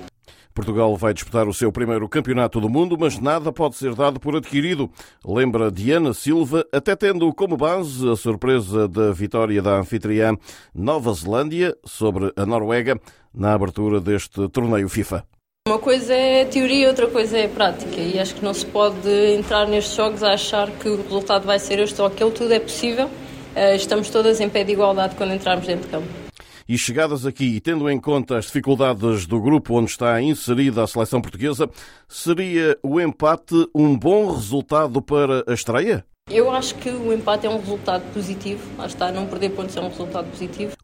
[0.58, 4.34] Portugal vai disputar o seu primeiro campeonato do mundo, mas nada pode ser dado por
[4.34, 4.90] adquirido.
[5.24, 10.36] Lembra Diana Silva, até tendo como base a surpresa da vitória da anfitriã
[10.74, 12.98] Nova Zelândia sobre a Noruega
[13.32, 15.24] na abertura deste torneio FIFA.
[15.68, 18.00] Uma coisa é teoria, outra coisa é prática.
[18.00, 21.60] E acho que não se pode entrar nestes jogos a achar que o resultado vai
[21.60, 22.32] ser este ou aquele.
[22.32, 23.08] Tudo é possível.
[23.54, 26.27] Eh, estamos todas em pé de igualdade quando entrarmos dentro de campo.
[26.68, 30.86] E chegadas aqui, e tendo em conta as dificuldades do grupo onde está inserida a
[30.86, 31.70] seleção portuguesa,
[32.06, 36.04] seria o empate um bom resultado para a estreia?
[36.30, 38.60] Eu acho que o empate é um resultado positivo.
[38.76, 40.76] Lá está, não perder pontos é um resultado positivo.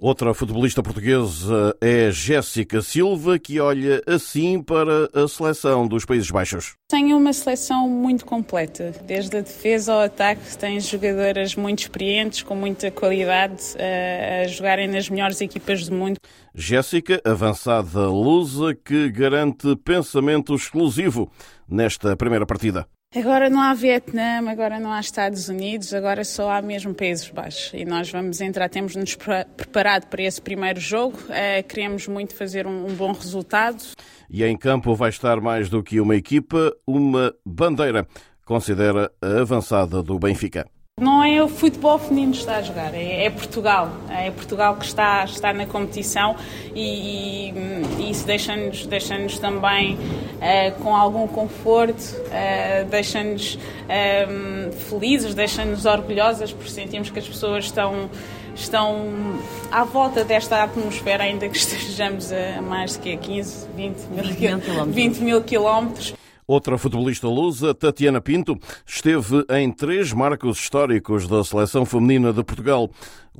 [0.00, 6.76] Outra futebolista portuguesa é Jéssica Silva, que olha assim para a seleção dos Países Baixos.
[6.88, 12.54] Tenho uma seleção muito completa, desde a defesa ao ataque, tem jogadoras muito experientes, com
[12.54, 16.16] muita qualidade, a, jogarem nas melhores equipas do mundo.
[16.54, 21.28] Jéssica, avançada lusa, que garante pensamento exclusivo
[21.68, 22.86] nesta primeira partida.
[23.16, 27.72] Agora não há Vietnã, agora não há Estados Unidos, agora só há mesmo Países Baixos.
[27.72, 32.86] E nós vamos entrar, temos-nos preparado para esse primeiro jogo, uh, queremos muito fazer um,
[32.86, 33.82] um bom resultado.
[34.28, 38.06] E em campo vai estar mais do que uma equipa, uma bandeira,
[38.44, 40.66] considera a avançada do Benfica.
[41.00, 43.90] Não é o futebol feminino que está a jogar, é, é Portugal.
[44.10, 46.36] É Portugal que está, está na competição
[46.74, 47.52] e,
[47.98, 56.52] e isso deixa-nos deixa também uh, com algum conforto, uh, deixa-nos uh, felizes, deixa-nos orgulhosas
[56.52, 58.10] por sentirmos que as pessoas estão,
[58.54, 59.38] estão
[59.70, 65.42] à volta desta atmosfera, ainda que estejamos a mais de 15, 20 mil, 20 mil
[65.42, 66.14] quilómetros.
[66.48, 72.90] Outra futebolista lusa, Tatiana Pinto, esteve em três marcos históricos da seleção feminina de Portugal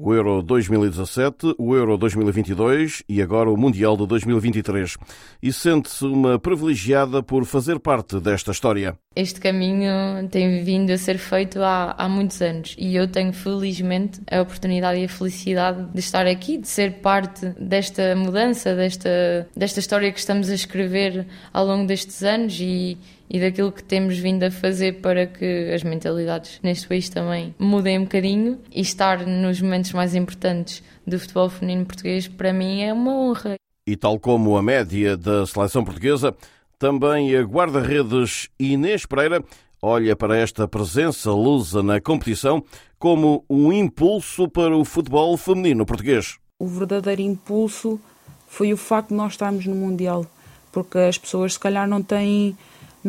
[0.01, 4.97] o Euro 2017, o Euro 2022 e agora o Mundial de 2023.
[5.43, 8.97] E sente-se uma privilegiada por fazer parte desta história.
[9.17, 14.21] Este caminho tem vindo a ser feito há, há muitos anos e eu tenho felizmente
[14.31, 19.81] a oportunidade e a felicidade de estar aqui, de ser parte desta mudança, desta, desta
[19.81, 22.97] história que estamos a escrever ao longo destes anos e,
[23.31, 27.99] e daquilo que temos vindo a fazer para que as mentalidades neste país também mudem
[27.99, 32.93] um bocadinho e estar nos momentos mais importantes do futebol feminino português, para mim é
[32.93, 33.57] uma honra.
[33.87, 36.35] E tal como a média da seleção portuguesa,
[36.79, 39.43] também a guarda-redes Inês Pereira
[39.81, 42.63] olha para esta presença lusa na competição
[42.99, 46.39] como um impulso para o futebol feminino português.
[46.59, 48.01] O verdadeiro impulso
[48.49, 50.27] foi o facto de nós estarmos no Mundial,
[50.73, 52.57] porque as pessoas se calhar não têm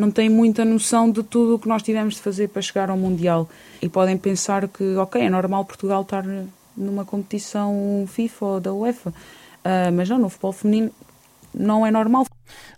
[0.00, 2.96] não têm muita noção de tudo o que nós tivemos de fazer para chegar ao
[2.96, 3.48] Mundial.
[3.82, 6.24] E podem pensar que, ok, é normal Portugal estar
[6.76, 10.90] numa competição FIFA ou da UEFA, uh, mas não, no futebol feminino
[11.52, 12.26] não é normal.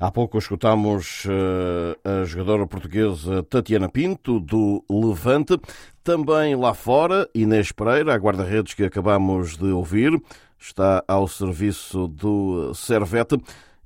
[0.00, 5.58] Há pouco escutámos uh, a jogadora portuguesa Tatiana Pinto, do Levante.
[6.02, 10.20] Também lá fora, Inês Pereira, a guarda-redes que acabamos de ouvir,
[10.58, 13.38] está ao serviço do Servete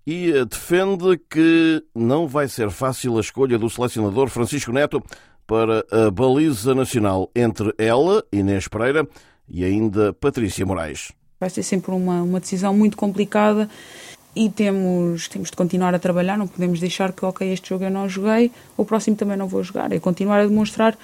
[0.07, 5.03] e eh, defende que não vai ser fácil a escolha do selecionador Francisco Neto
[5.47, 9.07] para a baliza nacional entre ela, Inês Pereira,
[9.49, 11.13] e ainda Patrícia Moraes.
[11.39, 13.69] Vai ser sempre uma, uma decisão muito complicada
[14.35, 17.91] e temos, temos de continuar a trabalhar, não podemos deixar que, ok, este jogo eu
[17.91, 20.97] não joguei, o próximo também não vou jogar, é continuar a demonstrar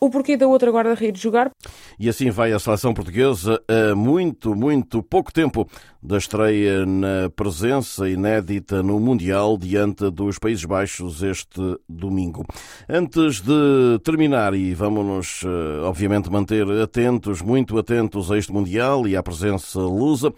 [0.00, 1.50] o porquê da outra guarda-redes jogar.
[1.98, 5.68] E assim vai a seleção portuguesa a muito, muito pouco tempo
[6.02, 12.44] da estreia na presença inédita no Mundial diante dos Países Baixos este domingo.
[12.88, 19.16] Antes de terminar, e vamos-nos eh, obviamente manter atentos, muito atentos a este Mundial e
[19.16, 20.32] à presença lusa,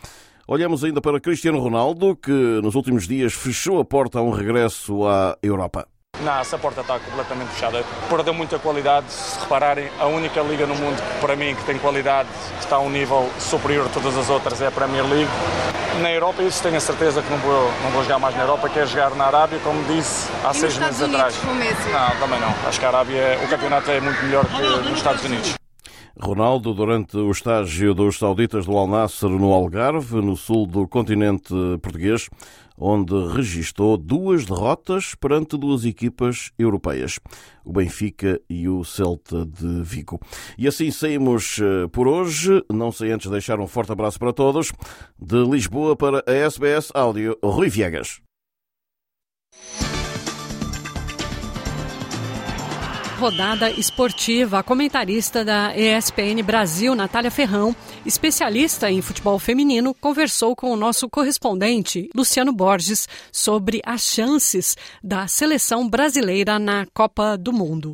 [0.47, 5.07] olhamos ainda para Cristiano Ronaldo, que nos últimos dias fechou a porta a um regresso
[5.07, 5.87] à Europa.
[6.23, 7.85] Não, essa porta está completamente fechada.
[8.09, 9.07] Perdeu muita qualidade.
[9.11, 12.81] Se repararem, a única liga no mundo que, para mim, que tem qualidade, está a
[12.81, 15.31] um nível superior a todas as outras, é a Premier League.
[16.03, 18.69] Na Europa, isso tenho a certeza que não vou, não vou jogar mais na Europa,
[18.69, 21.41] quero jogar na Arábia, como disse há e seis meses Unidos, atrás.
[21.45, 22.55] Não, também não.
[22.69, 25.55] Acho que a Arábia, o campeonato é muito melhor que nos Estados Unidos.
[26.21, 31.55] Ronaldo, durante o estágio dos sauditas do Al Nassr no Algarve, no sul do continente
[31.81, 32.29] português,
[32.79, 37.19] onde registou duas derrotas perante duas equipas europeias,
[37.65, 40.21] o Benfica e o Celta de Vigo.
[40.57, 41.59] E assim saímos
[41.93, 44.73] por hoje, não sei antes deixar um forte abraço para todos,
[45.19, 48.21] de Lisboa para a SBS Áudio, Rui Viegas.
[53.19, 54.61] Rodada esportiva.
[54.61, 57.75] A comentarista da ESPN Brasil, Natália Ferrão,
[58.07, 65.27] especialista em futebol feminino, conversou com o nosso correspondente, Luciano Borges, sobre as chances da
[65.27, 67.93] seleção brasileira na Copa do Mundo.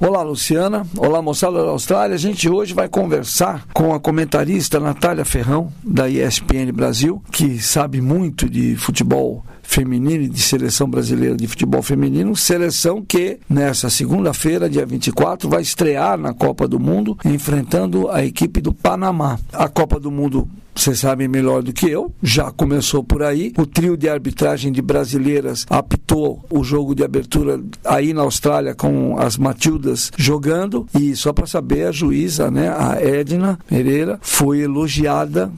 [0.00, 0.86] Olá, Luciana.
[0.96, 2.14] Olá, moçada da Austrália.
[2.14, 8.00] A gente hoje vai conversar com a comentarista Natália Ferrão, da ESPN Brasil, que sabe
[8.00, 14.70] muito de futebol feminino e de seleção brasileira de futebol feminino, seleção que nessa segunda-feira,
[14.70, 19.38] dia 24, vai estrear na Copa do Mundo, enfrentando a equipe do Panamá.
[19.52, 20.48] A Copa do Mundo
[20.80, 23.52] vocês sabem melhor do que eu, já começou por aí.
[23.58, 29.18] O trio de arbitragem de brasileiras apitou o jogo de abertura aí na Austrália com
[29.18, 30.86] as Matildas jogando.
[30.98, 35.52] E só para saber, a juíza, né, a Edna Pereira, foi elogiada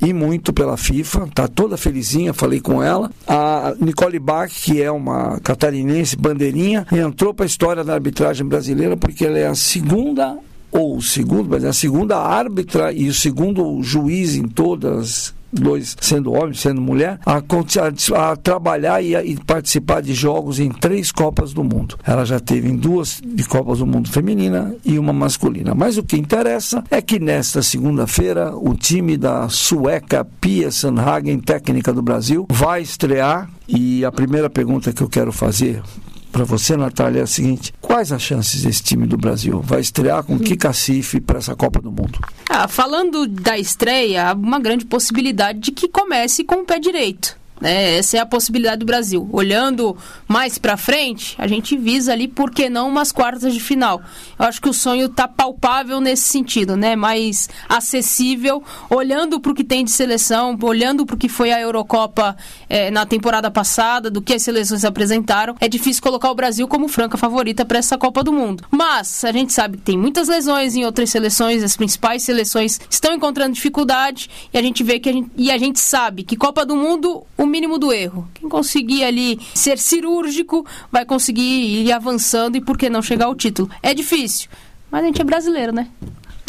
[0.00, 3.10] e muito pela FIFA, tá toda felizinha, falei com ela.
[3.26, 8.96] A Nicole Bach, que é uma catarinense bandeirinha, entrou para a história da arbitragem brasileira
[8.96, 10.38] porque ela é a segunda
[10.70, 16.32] ou o segundo, mas a segunda árbitra e o segundo juiz em todas dois sendo
[16.32, 21.10] homem, sendo mulher, a, a, a trabalhar e, a, e, participar de jogos em três
[21.10, 21.96] Copas do Mundo.
[22.04, 25.74] Ela já teve em duas de Copas do Mundo feminina e uma masculina.
[25.74, 31.92] Mas o que interessa é que nesta segunda-feira o time da sueca Pia Sandhagen, técnica
[31.92, 35.82] do Brasil, vai estrear e a primeira pergunta que eu quero fazer
[36.30, 39.60] para você, Natália, é a seguinte: quais as chances desse time do Brasil?
[39.60, 42.18] Vai estrear com que cacife para essa Copa do Mundo?
[42.48, 47.37] Ah, falando da estreia, há uma grande possibilidade de que comece com o pé direito.
[47.62, 49.28] É, essa é a possibilidade do Brasil.
[49.32, 49.96] Olhando
[50.26, 54.00] mais para frente, a gente visa ali, por que não, umas quartas de final.
[54.38, 56.94] Eu acho que o sonho está palpável nesse sentido, né?
[56.94, 61.60] Mais acessível, olhando para o que tem de seleção, olhando para o que foi a
[61.60, 62.36] Eurocopa
[62.68, 65.56] é, na temporada passada, do que as seleções apresentaram.
[65.60, 68.64] É difícil colocar o Brasil como franca favorita para essa Copa do Mundo.
[68.70, 73.14] Mas a gente sabe que tem muitas lesões em outras seleções, as principais seleções estão
[73.14, 76.64] encontrando dificuldade e a gente vê que a gente, e a gente sabe que Copa
[76.64, 78.28] do Mundo o mínimo do erro.
[78.34, 83.34] Quem conseguir ali ser cirúrgico vai conseguir ir avançando e por que não chegar ao
[83.34, 83.70] título.
[83.82, 84.48] É difícil,
[84.90, 85.88] mas a gente é brasileiro, né?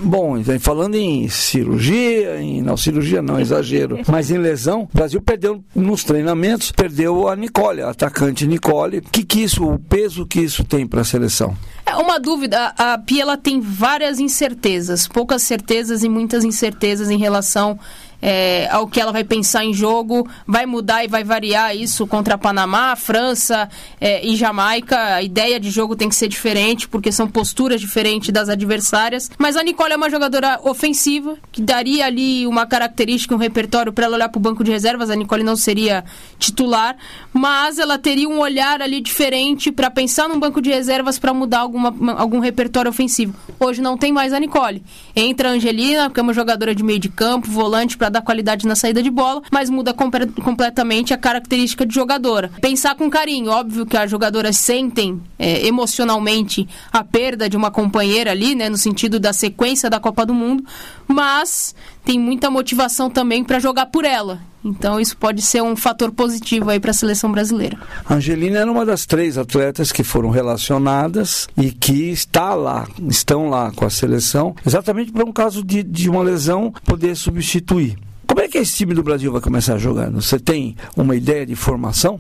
[0.01, 5.63] Bom, falando em cirurgia, em, não, cirurgia não, exagero, mas em lesão, o Brasil perdeu
[5.75, 9.01] nos treinamentos, perdeu a Nicole, a atacante Nicole.
[9.01, 11.55] Que que isso, o peso que isso tem para a seleção?
[11.85, 17.17] É uma dúvida, a Pia ela tem várias incertezas, poucas certezas e muitas incertezas em
[17.17, 17.77] relação
[18.22, 22.38] é, ao que ela vai pensar em jogo, vai mudar e vai variar isso contra
[22.38, 25.15] Panamá, França é, e Jamaica.
[25.15, 29.30] A ideia de jogo tem que ser diferente, porque são posturas diferentes das adversárias.
[29.38, 34.05] Mas a Nicole é uma jogadora ofensiva, que daria ali uma característica, um repertório para
[34.05, 35.09] ela olhar para o banco de reservas.
[35.09, 36.03] A Nicole não seria
[36.38, 36.95] titular,
[37.34, 41.59] mas ela teria um olhar ali diferente para pensar num banco de reservas para mudar
[41.59, 43.34] alguma, algum repertório ofensivo.
[43.59, 44.84] Hoje não tem mais a Nicole.
[45.15, 48.68] Entra a Angelina, que é uma jogadora de meio de campo, volante para dar qualidade
[48.68, 52.49] na saída de bola, mas muda completamente a característica de jogadora.
[52.62, 58.32] Pensar com carinho, óbvio que as jogadoras sentem é, emocionalmente a perda de uma companheira
[58.32, 60.64] ali, né, no sentido da sequência da Copa do Mundo,
[61.07, 64.39] mas tem muita motivação também para jogar por ela.
[64.64, 67.78] Então isso pode ser um fator positivo aí para a seleção brasileira.
[68.05, 73.49] A Angelina era uma das três atletas que foram relacionadas e que está lá, estão
[73.49, 77.97] lá com a seleção, exatamente para um caso de, de uma lesão poder substituir.
[78.28, 80.22] Como é que esse time do Brasil vai começar jogando?
[80.22, 82.20] Você tem uma ideia de formação?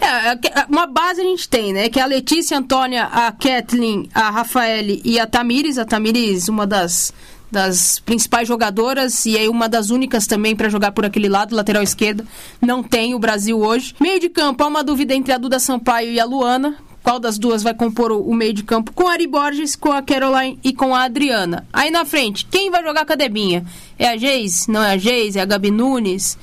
[0.00, 1.88] É, uma base a gente tem, né?
[1.88, 5.78] Que é a Letícia, a Antônia, a Kathleen, a Rafaele e a Tamires.
[5.78, 7.12] A Tamires, uma das
[7.52, 11.82] das principais jogadoras e aí uma das únicas também para jogar por aquele lado, lateral
[11.82, 12.24] esquerda.
[12.60, 13.94] Não tem o Brasil hoje.
[14.00, 16.74] Meio de campo, há uma dúvida entre a Duda Sampaio e a Luana.
[17.02, 18.92] Qual das duas vai compor o, meio de campo?
[18.92, 21.66] Com a Ari Borges, com a Caroline e com a Adriana.
[21.72, 23.66] Aí na frente, quem vai jogar com a Debinha?
[23.98, 24.66] É a Geis?
[24.68, 25.36] Não é a Geis?
[25.36, 26.38] É a Gabi Nunes?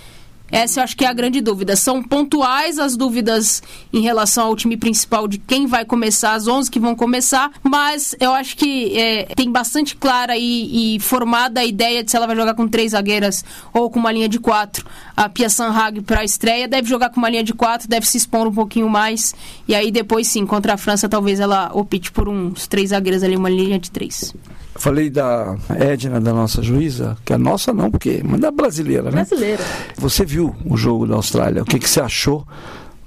[0.52, 1.76] Essa eu acho que é a grande dúvida.
[1.76, 3.62] São pontuais as dúvidas
[3.94, 8.16] em relação ao time principal de quem vai começar, as 11 que vão começar, mas
[8.20, 12.28] eu acho que é, tem bastante clara e, e, formada a ideia de se ela
[12.28, 13.44] vai jogar com três zagueiras
[13.74, 14.86] ou com uma linha de quatro.
[15.16, 18.18] A Pia Sanhag para a estreia deve jogar com uma linha de quatro, deve se
[18.18, 19.36] expor um pouquinho mais
[19.68, 23.36] e aí depois sim, contra a França talvez ela opte por uns três zagueiros ali,
[23.36, 24.34] uma linha de três.
[24.80, 29.26] Falei da Edna, da nossa juíza, que é nossa não, porque mas da brasileira, né?
[29.26, 29.62] Brasileira.
[29.98, 31.62] Você viu o jogo da Austrália?
[31.62, 32.48] O que, que você achou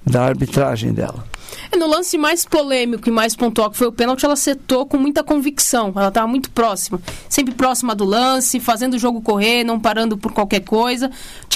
[0.04, 1.24] da arbitragem dela?
[1.72, 4.98] É, no lance mais polêmico e mais pontual, que foi o pênalti, ela setou com
[4.98, 5.92] muita convicção.
[5.96, 7.00] Ela estava muito próxima.
[7.28, 11.10] Sempre próxima do lance, fazendo o jogo correr, não parando por qualquer coisa.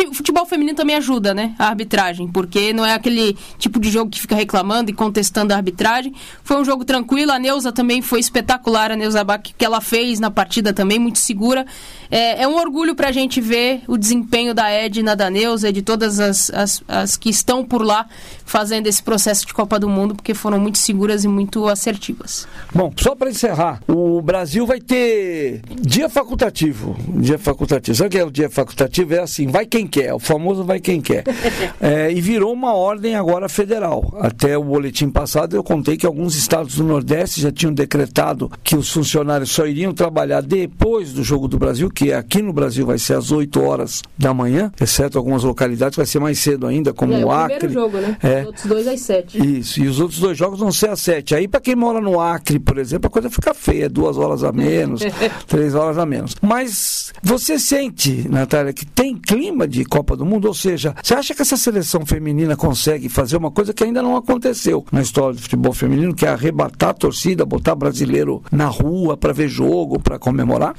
[0.09, 1.55] O futebol feminino também ajuda, né?
[1.59, 5.57] A arbitragem, porque não é aquele tipo de jogo que fica reclamando e contestando a
[5.57, 6.15] arbitragem.
[6.43, 7.33] Foi um jogo tranquilo.
[7.33, 11.19] A Neuza também foi espetacular, a Neuza Bach, que ela fez na partida também, muito
[11.19, 11.67] segura.
[12.11, 15.73] É, é um orgulho para a gente ver o desempenho da Edna, da Neuza e
[15.73, 18.07] de todas as, as, as que estão por lá
[18.45, 22.47] fazendo esse processo de Copa do Mundo, porque foram muito seguras e muito assertivas.
[22.73, 26.97] Bom, só para encerrar, o Brasil vai ter dia facultativo.
[27.17, 27.97] Dia facultativo.
[27.97, 29.15] Sabe o que é o dia facultativo?
[29.15, 31.25] É assim, vai quem quer, o famoso vai quem quer.
[31.81, 34.17] é, e virou uma ordem agora federal.
[34.21, 38.77] Até o boletim passado eu contei que alguns estados do Nordeste já tinham decretado que
[38.77, 42.99] os funcionários só iriam trabalhar depois do Jogo do Brasil, que aqui no Brasil vai
[42.99, 47.15] ser às 8 horas da manhã, exceto algumas localidades vai ser mais cedo ainda, como
[47.15, 47.73] é, o Acre.
[47.73, 48.19] Jogo, né?
[48.23, 48.41] É.
[48.41, 49.59] Os outros dois às 7.
[49.59, 51.35] Isso, e os outros dois jogos vão ser às 7.
[51.35, 54.53] Aí, para quem mora no Acre, por exemplo, a coisa fica feia, duas horas a
[54.53, 55.01] menos,
[55.49, 56.37] três horas a menos.
[56.43, 60.49] Mas você sente, Natália, que tem clima de Copa do Mundo?
[60.49, 64.19] Ou seja, você acha que essa seleção feminina consegue fazer uma coisa que ainda não
[64.19, 69.17] aconteceu na história do futebol feminino, que é arrebatar a torcida, botar brasileiro na rua
[69.17, 70.75] para ver jogo, para comemorar?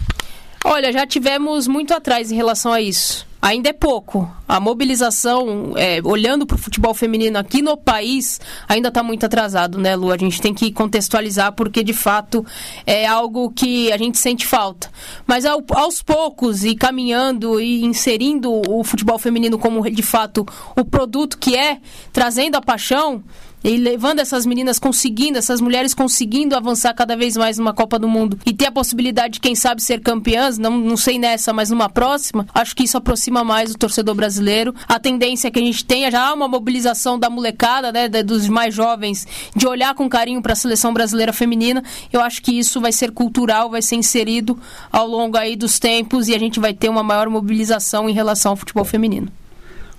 [0.70, 3.26] Olha, já tivemos muito atrás em relação a isso.
[3.42, 4.30] Ainda é pouco.
[4.46, 9.78] A mobilização, é, olhando para o futebol feminino aqui no país, ainda está muito atrasado,
[9.78, 10.12] né, Lu?
[10.12, 12.46] A gente tem que contextualizar porque, de fato,
[12.86, 14.92] é algo que a gente sente falta.
[15.26, 20.46] Mas ao, aos poucos, e caminhando e inserindo o futebol feminino como, de fato,
[20.76, 21.80] o produto que é,
[22.12, 23.24] trazendo a paixão,
[23.64, 28.08] e levando essas meninas conseguindo, essas mulheres conseguindo avançar cada vez mais numa Copa do
[28.08, 31.70] Mundo e ter a possibilidade de, quem sabe, ser campeãs, não, não sei nessa, mas
[31.70, 34.74] numa próxima, acho que isso aproxima mais o torcedor brasileiro.
[34.88, 39.28] A tendência que a gente tenha já uma mobilização da molecada, né, dos mais jovens,
[39.56, 41.84] de olhar com carinho para a seleção brasileira feminina.
[42.12, 44.58] Eu acho que isso vai ser cultural, vai ser inserido
[44.92, 48.52] ao longo aí dos tempos e a gente vai ter uma maior mobilização em relação
[48.52, 49.32] ao futebol feminino.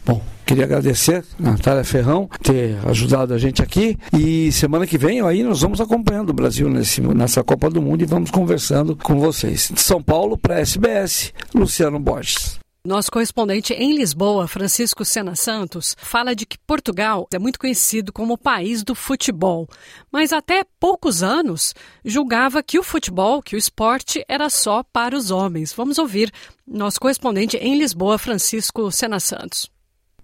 [0.09, 5.43] Bom, queria agradecer Natália Ferrão ter ajudado a gente aqui e semana que vem aí
[5.43, 9.71] nós vamos acompanhando o Brasil nesse, nessa Copa do Mundo e vamos conversando com vocês.
[9.71, 12.59] De São Paulo para SBS, Luciano Borges.
[12.87, 18.33] Nosso correspondente em Lisboa, Francisco Sena Santos, fala de que Portugal é muito conhecido como
[18.33, 19.69] o país do futebol,
[20.11, 25.31] mas até poucos anos julgava que o futebol, que o esporte, era só para os
[25.31, 25.71] homens.
[25.75, 26.33] Vamos ouvir
[26.67, 29.69] nosso correspondente em Lisboa, Francisco Sena Santos.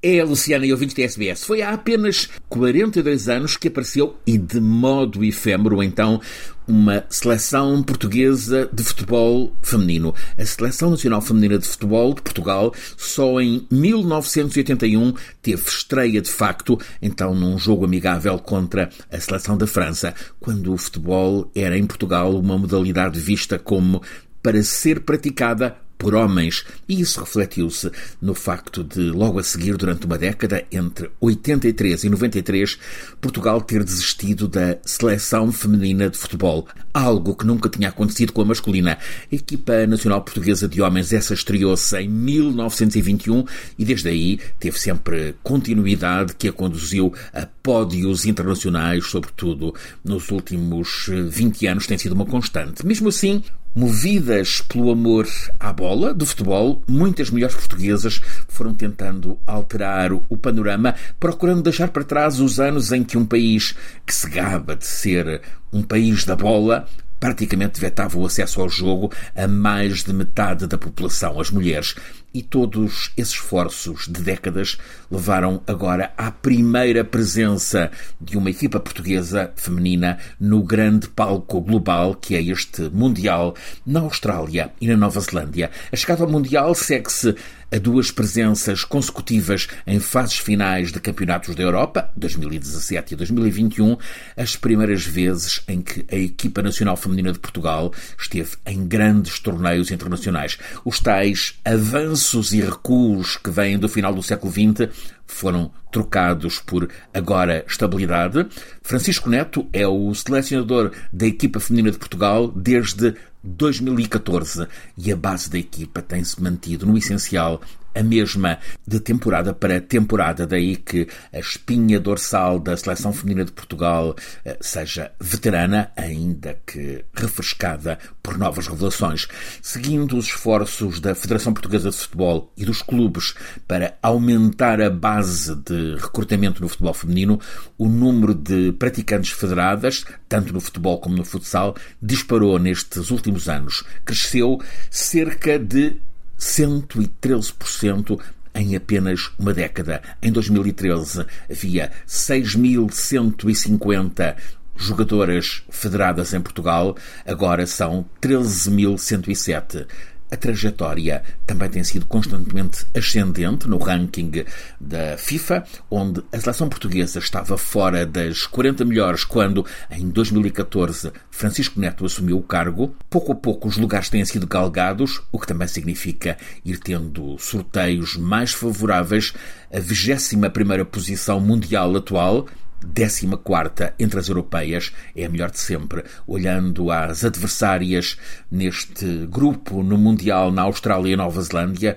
[0.06, 1.44] É a Luciana e ouvinte da SBS.
[1.44, 6.20] Foi há apenas 42 anos que apareceu, e de modo efêmero, então,
[6.68, 10.14] uma seleção portuguesa de futebol feminino.
[10.38, 16.78] A Seleção Nacional Feminina de Futebol de Portugal só em 1981 teve estreia de facto,
[17.00, 22.38] então num jogo amigável contra a Seleção da França, quando o futebol era em Portugal
[22.38, 24.02] uma modalidade vista como
[24.42, 27.90] para ser praticada por homens, e isso refletiu-se
[28.20, 32.78] no facto de, logo a seguir, durante uma década, entre 83 e 93,
[33.20, 38.44] Portugal ter desistido da seleção feminina de futebol, algo que nunca tinha acontecido com a
[38.44, 38.98] masculina.
[39.32, 43.44] A equipa nacional portuguesa de homens, essa estreou-se em 1921
[43.78, 49.74] e desde aí teve sempre continuidade que a conduziu a pódios internacionais, sobretudo
[50.04, 52.84] nos últimos 20 anos, tem sido uma constante.
[52.86, 53.42] Mesmo assim,
[53.76, 55.26] Movidas pelo amor
[55.58, 62.04] à bola do futebol, muitas mulheres portuguesas foram tentando alterar o panorama, procurando deixar para
[62.04, 63.74] trás os anos em que um país
[64.06, 66.86] que se gaba de ser um país da bola
[67.18, 71.94] praticamente vetava o acesso ao jogo a mais de metade da população, as mulheres.
[72.32, 74.76] E todos esses esforços de décadas
[75.08, 82.34] levaram agora à primeira presença de uma equipa portuguesa feminina no grande palco global que
[82.34, 83.54] é este Mundial
[83.86, 85.70] na Austrália e na Nova Zelândia.
[85.92, 87.36] A chegada ao Mundial segue-se
[87.74, 93.96] a duas presenças consecutivas em fases finais de campeonatos da Europa, 2017 e 2021,
[94.36, 99.90] as primeiras vezes em que a equipa nacional feminina de Portugal esteve em grandes torneios
[99.90, 100.56] internacionais.
[100.84, 104.88] Os tais avanços e recuos que vêm do final do século XX
[105.26, 108.46] foram trocados por agora estabilidade.
[108.82, 113.14] Francisco Neto é o selecionador da equipa feminina de Portugal desde
[113.44, 114.66] 2014
[114.96, 117.60] e a base da equipa tem-se mantido no essencial
[117.94, 123.52] a mesma de temporada para temporada, daí que a espinha dorsal da seleção feminina de
[123.52, 124.14] Portugal
[124.44, 129.28] eh, seja veterana, ainda que refrescada por novas revelações.
[129.62, 133.34] Seguindo os esforços da Federação Portuguesa de Futebol e dos clubes
[133.66, 137.40] para aumentar a base de recrutamento no futebol feminino,
[137.78, 143.84] o número de praticantes federadas, tanto no futebol como no futsal, disparou nestes últimos anos.
[144.04, 145.96] Cresceu cerca de
[146.44, 148.20] 113%
[148.54, 150.02] em apenas uma década.
[150.22, 154.36] Em 2013 havia 6.150
[154.76, 159.86] jogadoras federadas em Portugal, agora são 13.107.
[160.34, 164.44] A trajetória também tem sido constantemente ascendente no ranking
[164.80, 171.78] da FIFA, onde a seleção portuguesa estava fora das 40 melhores quando, em 2014, Francisco
[171.78, 172.96] Neto assumiu o cargo.
[173.08, 178.16] Pouco a pouco os lugares têm sido galgados, o que também significa ir tendo sorteios
[178.16, 179.32] mais favoráveis.
[179.72, 182.48] A 21ª posição mundial atual
[182.92, 186.04] 14 entre as europeias, é a melhor de sempre.
[186.26, 188.16] Olhando às adversárias
[188.50, 191.96] neste grupo no Mundial na Austrália e Nova Zelândia,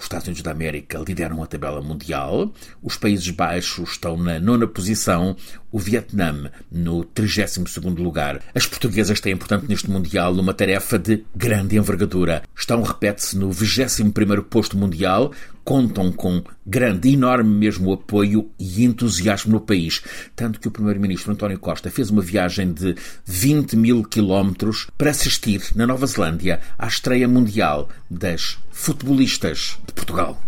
[0.00, 2.50] os Estados Unidos da América lideram a tabela mundial,
[2.82, 5.36] os Países Baixos estão na nona posição,
[5.70, 8.40] o Vietnã no 32 lugar.
[8.54, 12.42] As portuguesas têm, portanto, neste Mundial uma tarefa de grande envergadura.
[12.56, 14.10] Estão, repete-se, no 21
[14.42, 15.32] posto mundial,
[15.64, 20.02] contam com grande, enorme mesmo apoio e entusiasmo no país.
[20.34, 25.62] Tanto que o Primeiro-Ministro António Costa fez uma viagem de 20 mil quilómetros para assistir
[25.74, 30.40] na Nova Zelândia à estreia mundial das futebolistas de Portugal.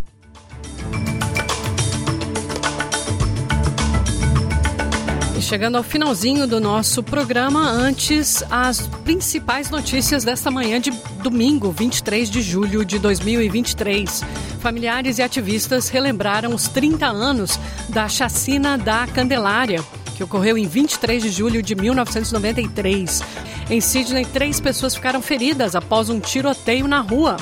[5.53, 10.91] Chegando ao finalzinho do nosso programa, antes as principais notícias desta manhã de
[11.23, 14.23] domingo, 23 de julho de 2023.
[14.61, 19.85] Familiares e ativistas relembraram os 30 anos da chacina da Candelária,
[20.17, 23.23] que ocorreu em 23 de julho de 1993.
[23.69, 27.37] Em Sydney, três pessoas ficaram feridas após um tiroteio na rua.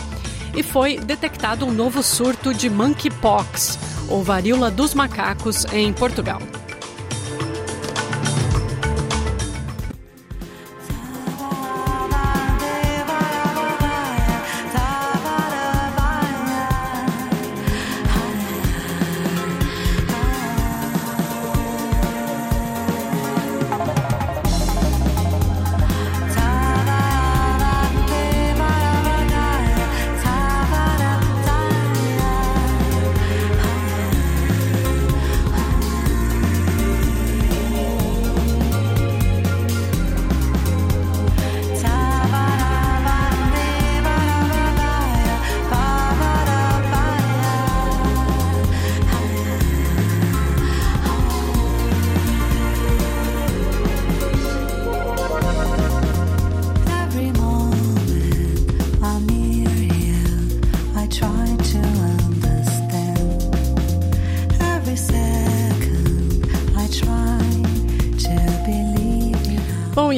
[0.56, 6.42] E foi detectado um novo surto de monkeypox, ou varíola dos macacos, em Portugal.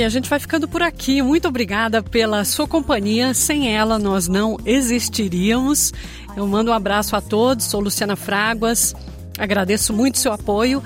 [0.04, 1.22] A gente vai ficando por aqui.
[1.22, 3.34] Muito obrigada pela sua companhia.
[3.34, 5.92] Sem ela, nós não existiríamos.
[6.36, 7.66] Eu mando um abraço a todos.
[7.66, 8.94] Sou Luciana Fraguas.
[9.38, 10.82] Agradeço muito seu apoio.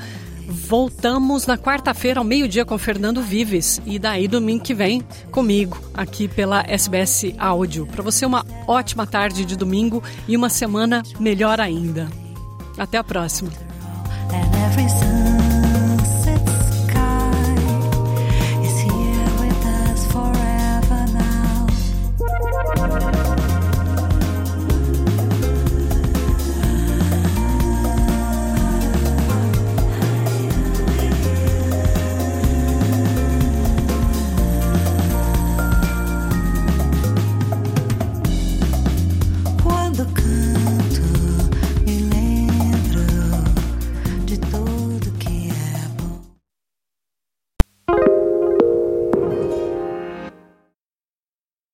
[0.48, 6.28] Voltamos na quarta-feira ao meio-dia com Fernando Vives e daí domingo que vem comigo aqui
[6.28, 7.86] pela SBS Áudio.
[7.86, 12.08] Para você uma ótima tarde de domingo e uma semana melhor ainda.
[12.78, 13.50] Até a próxima.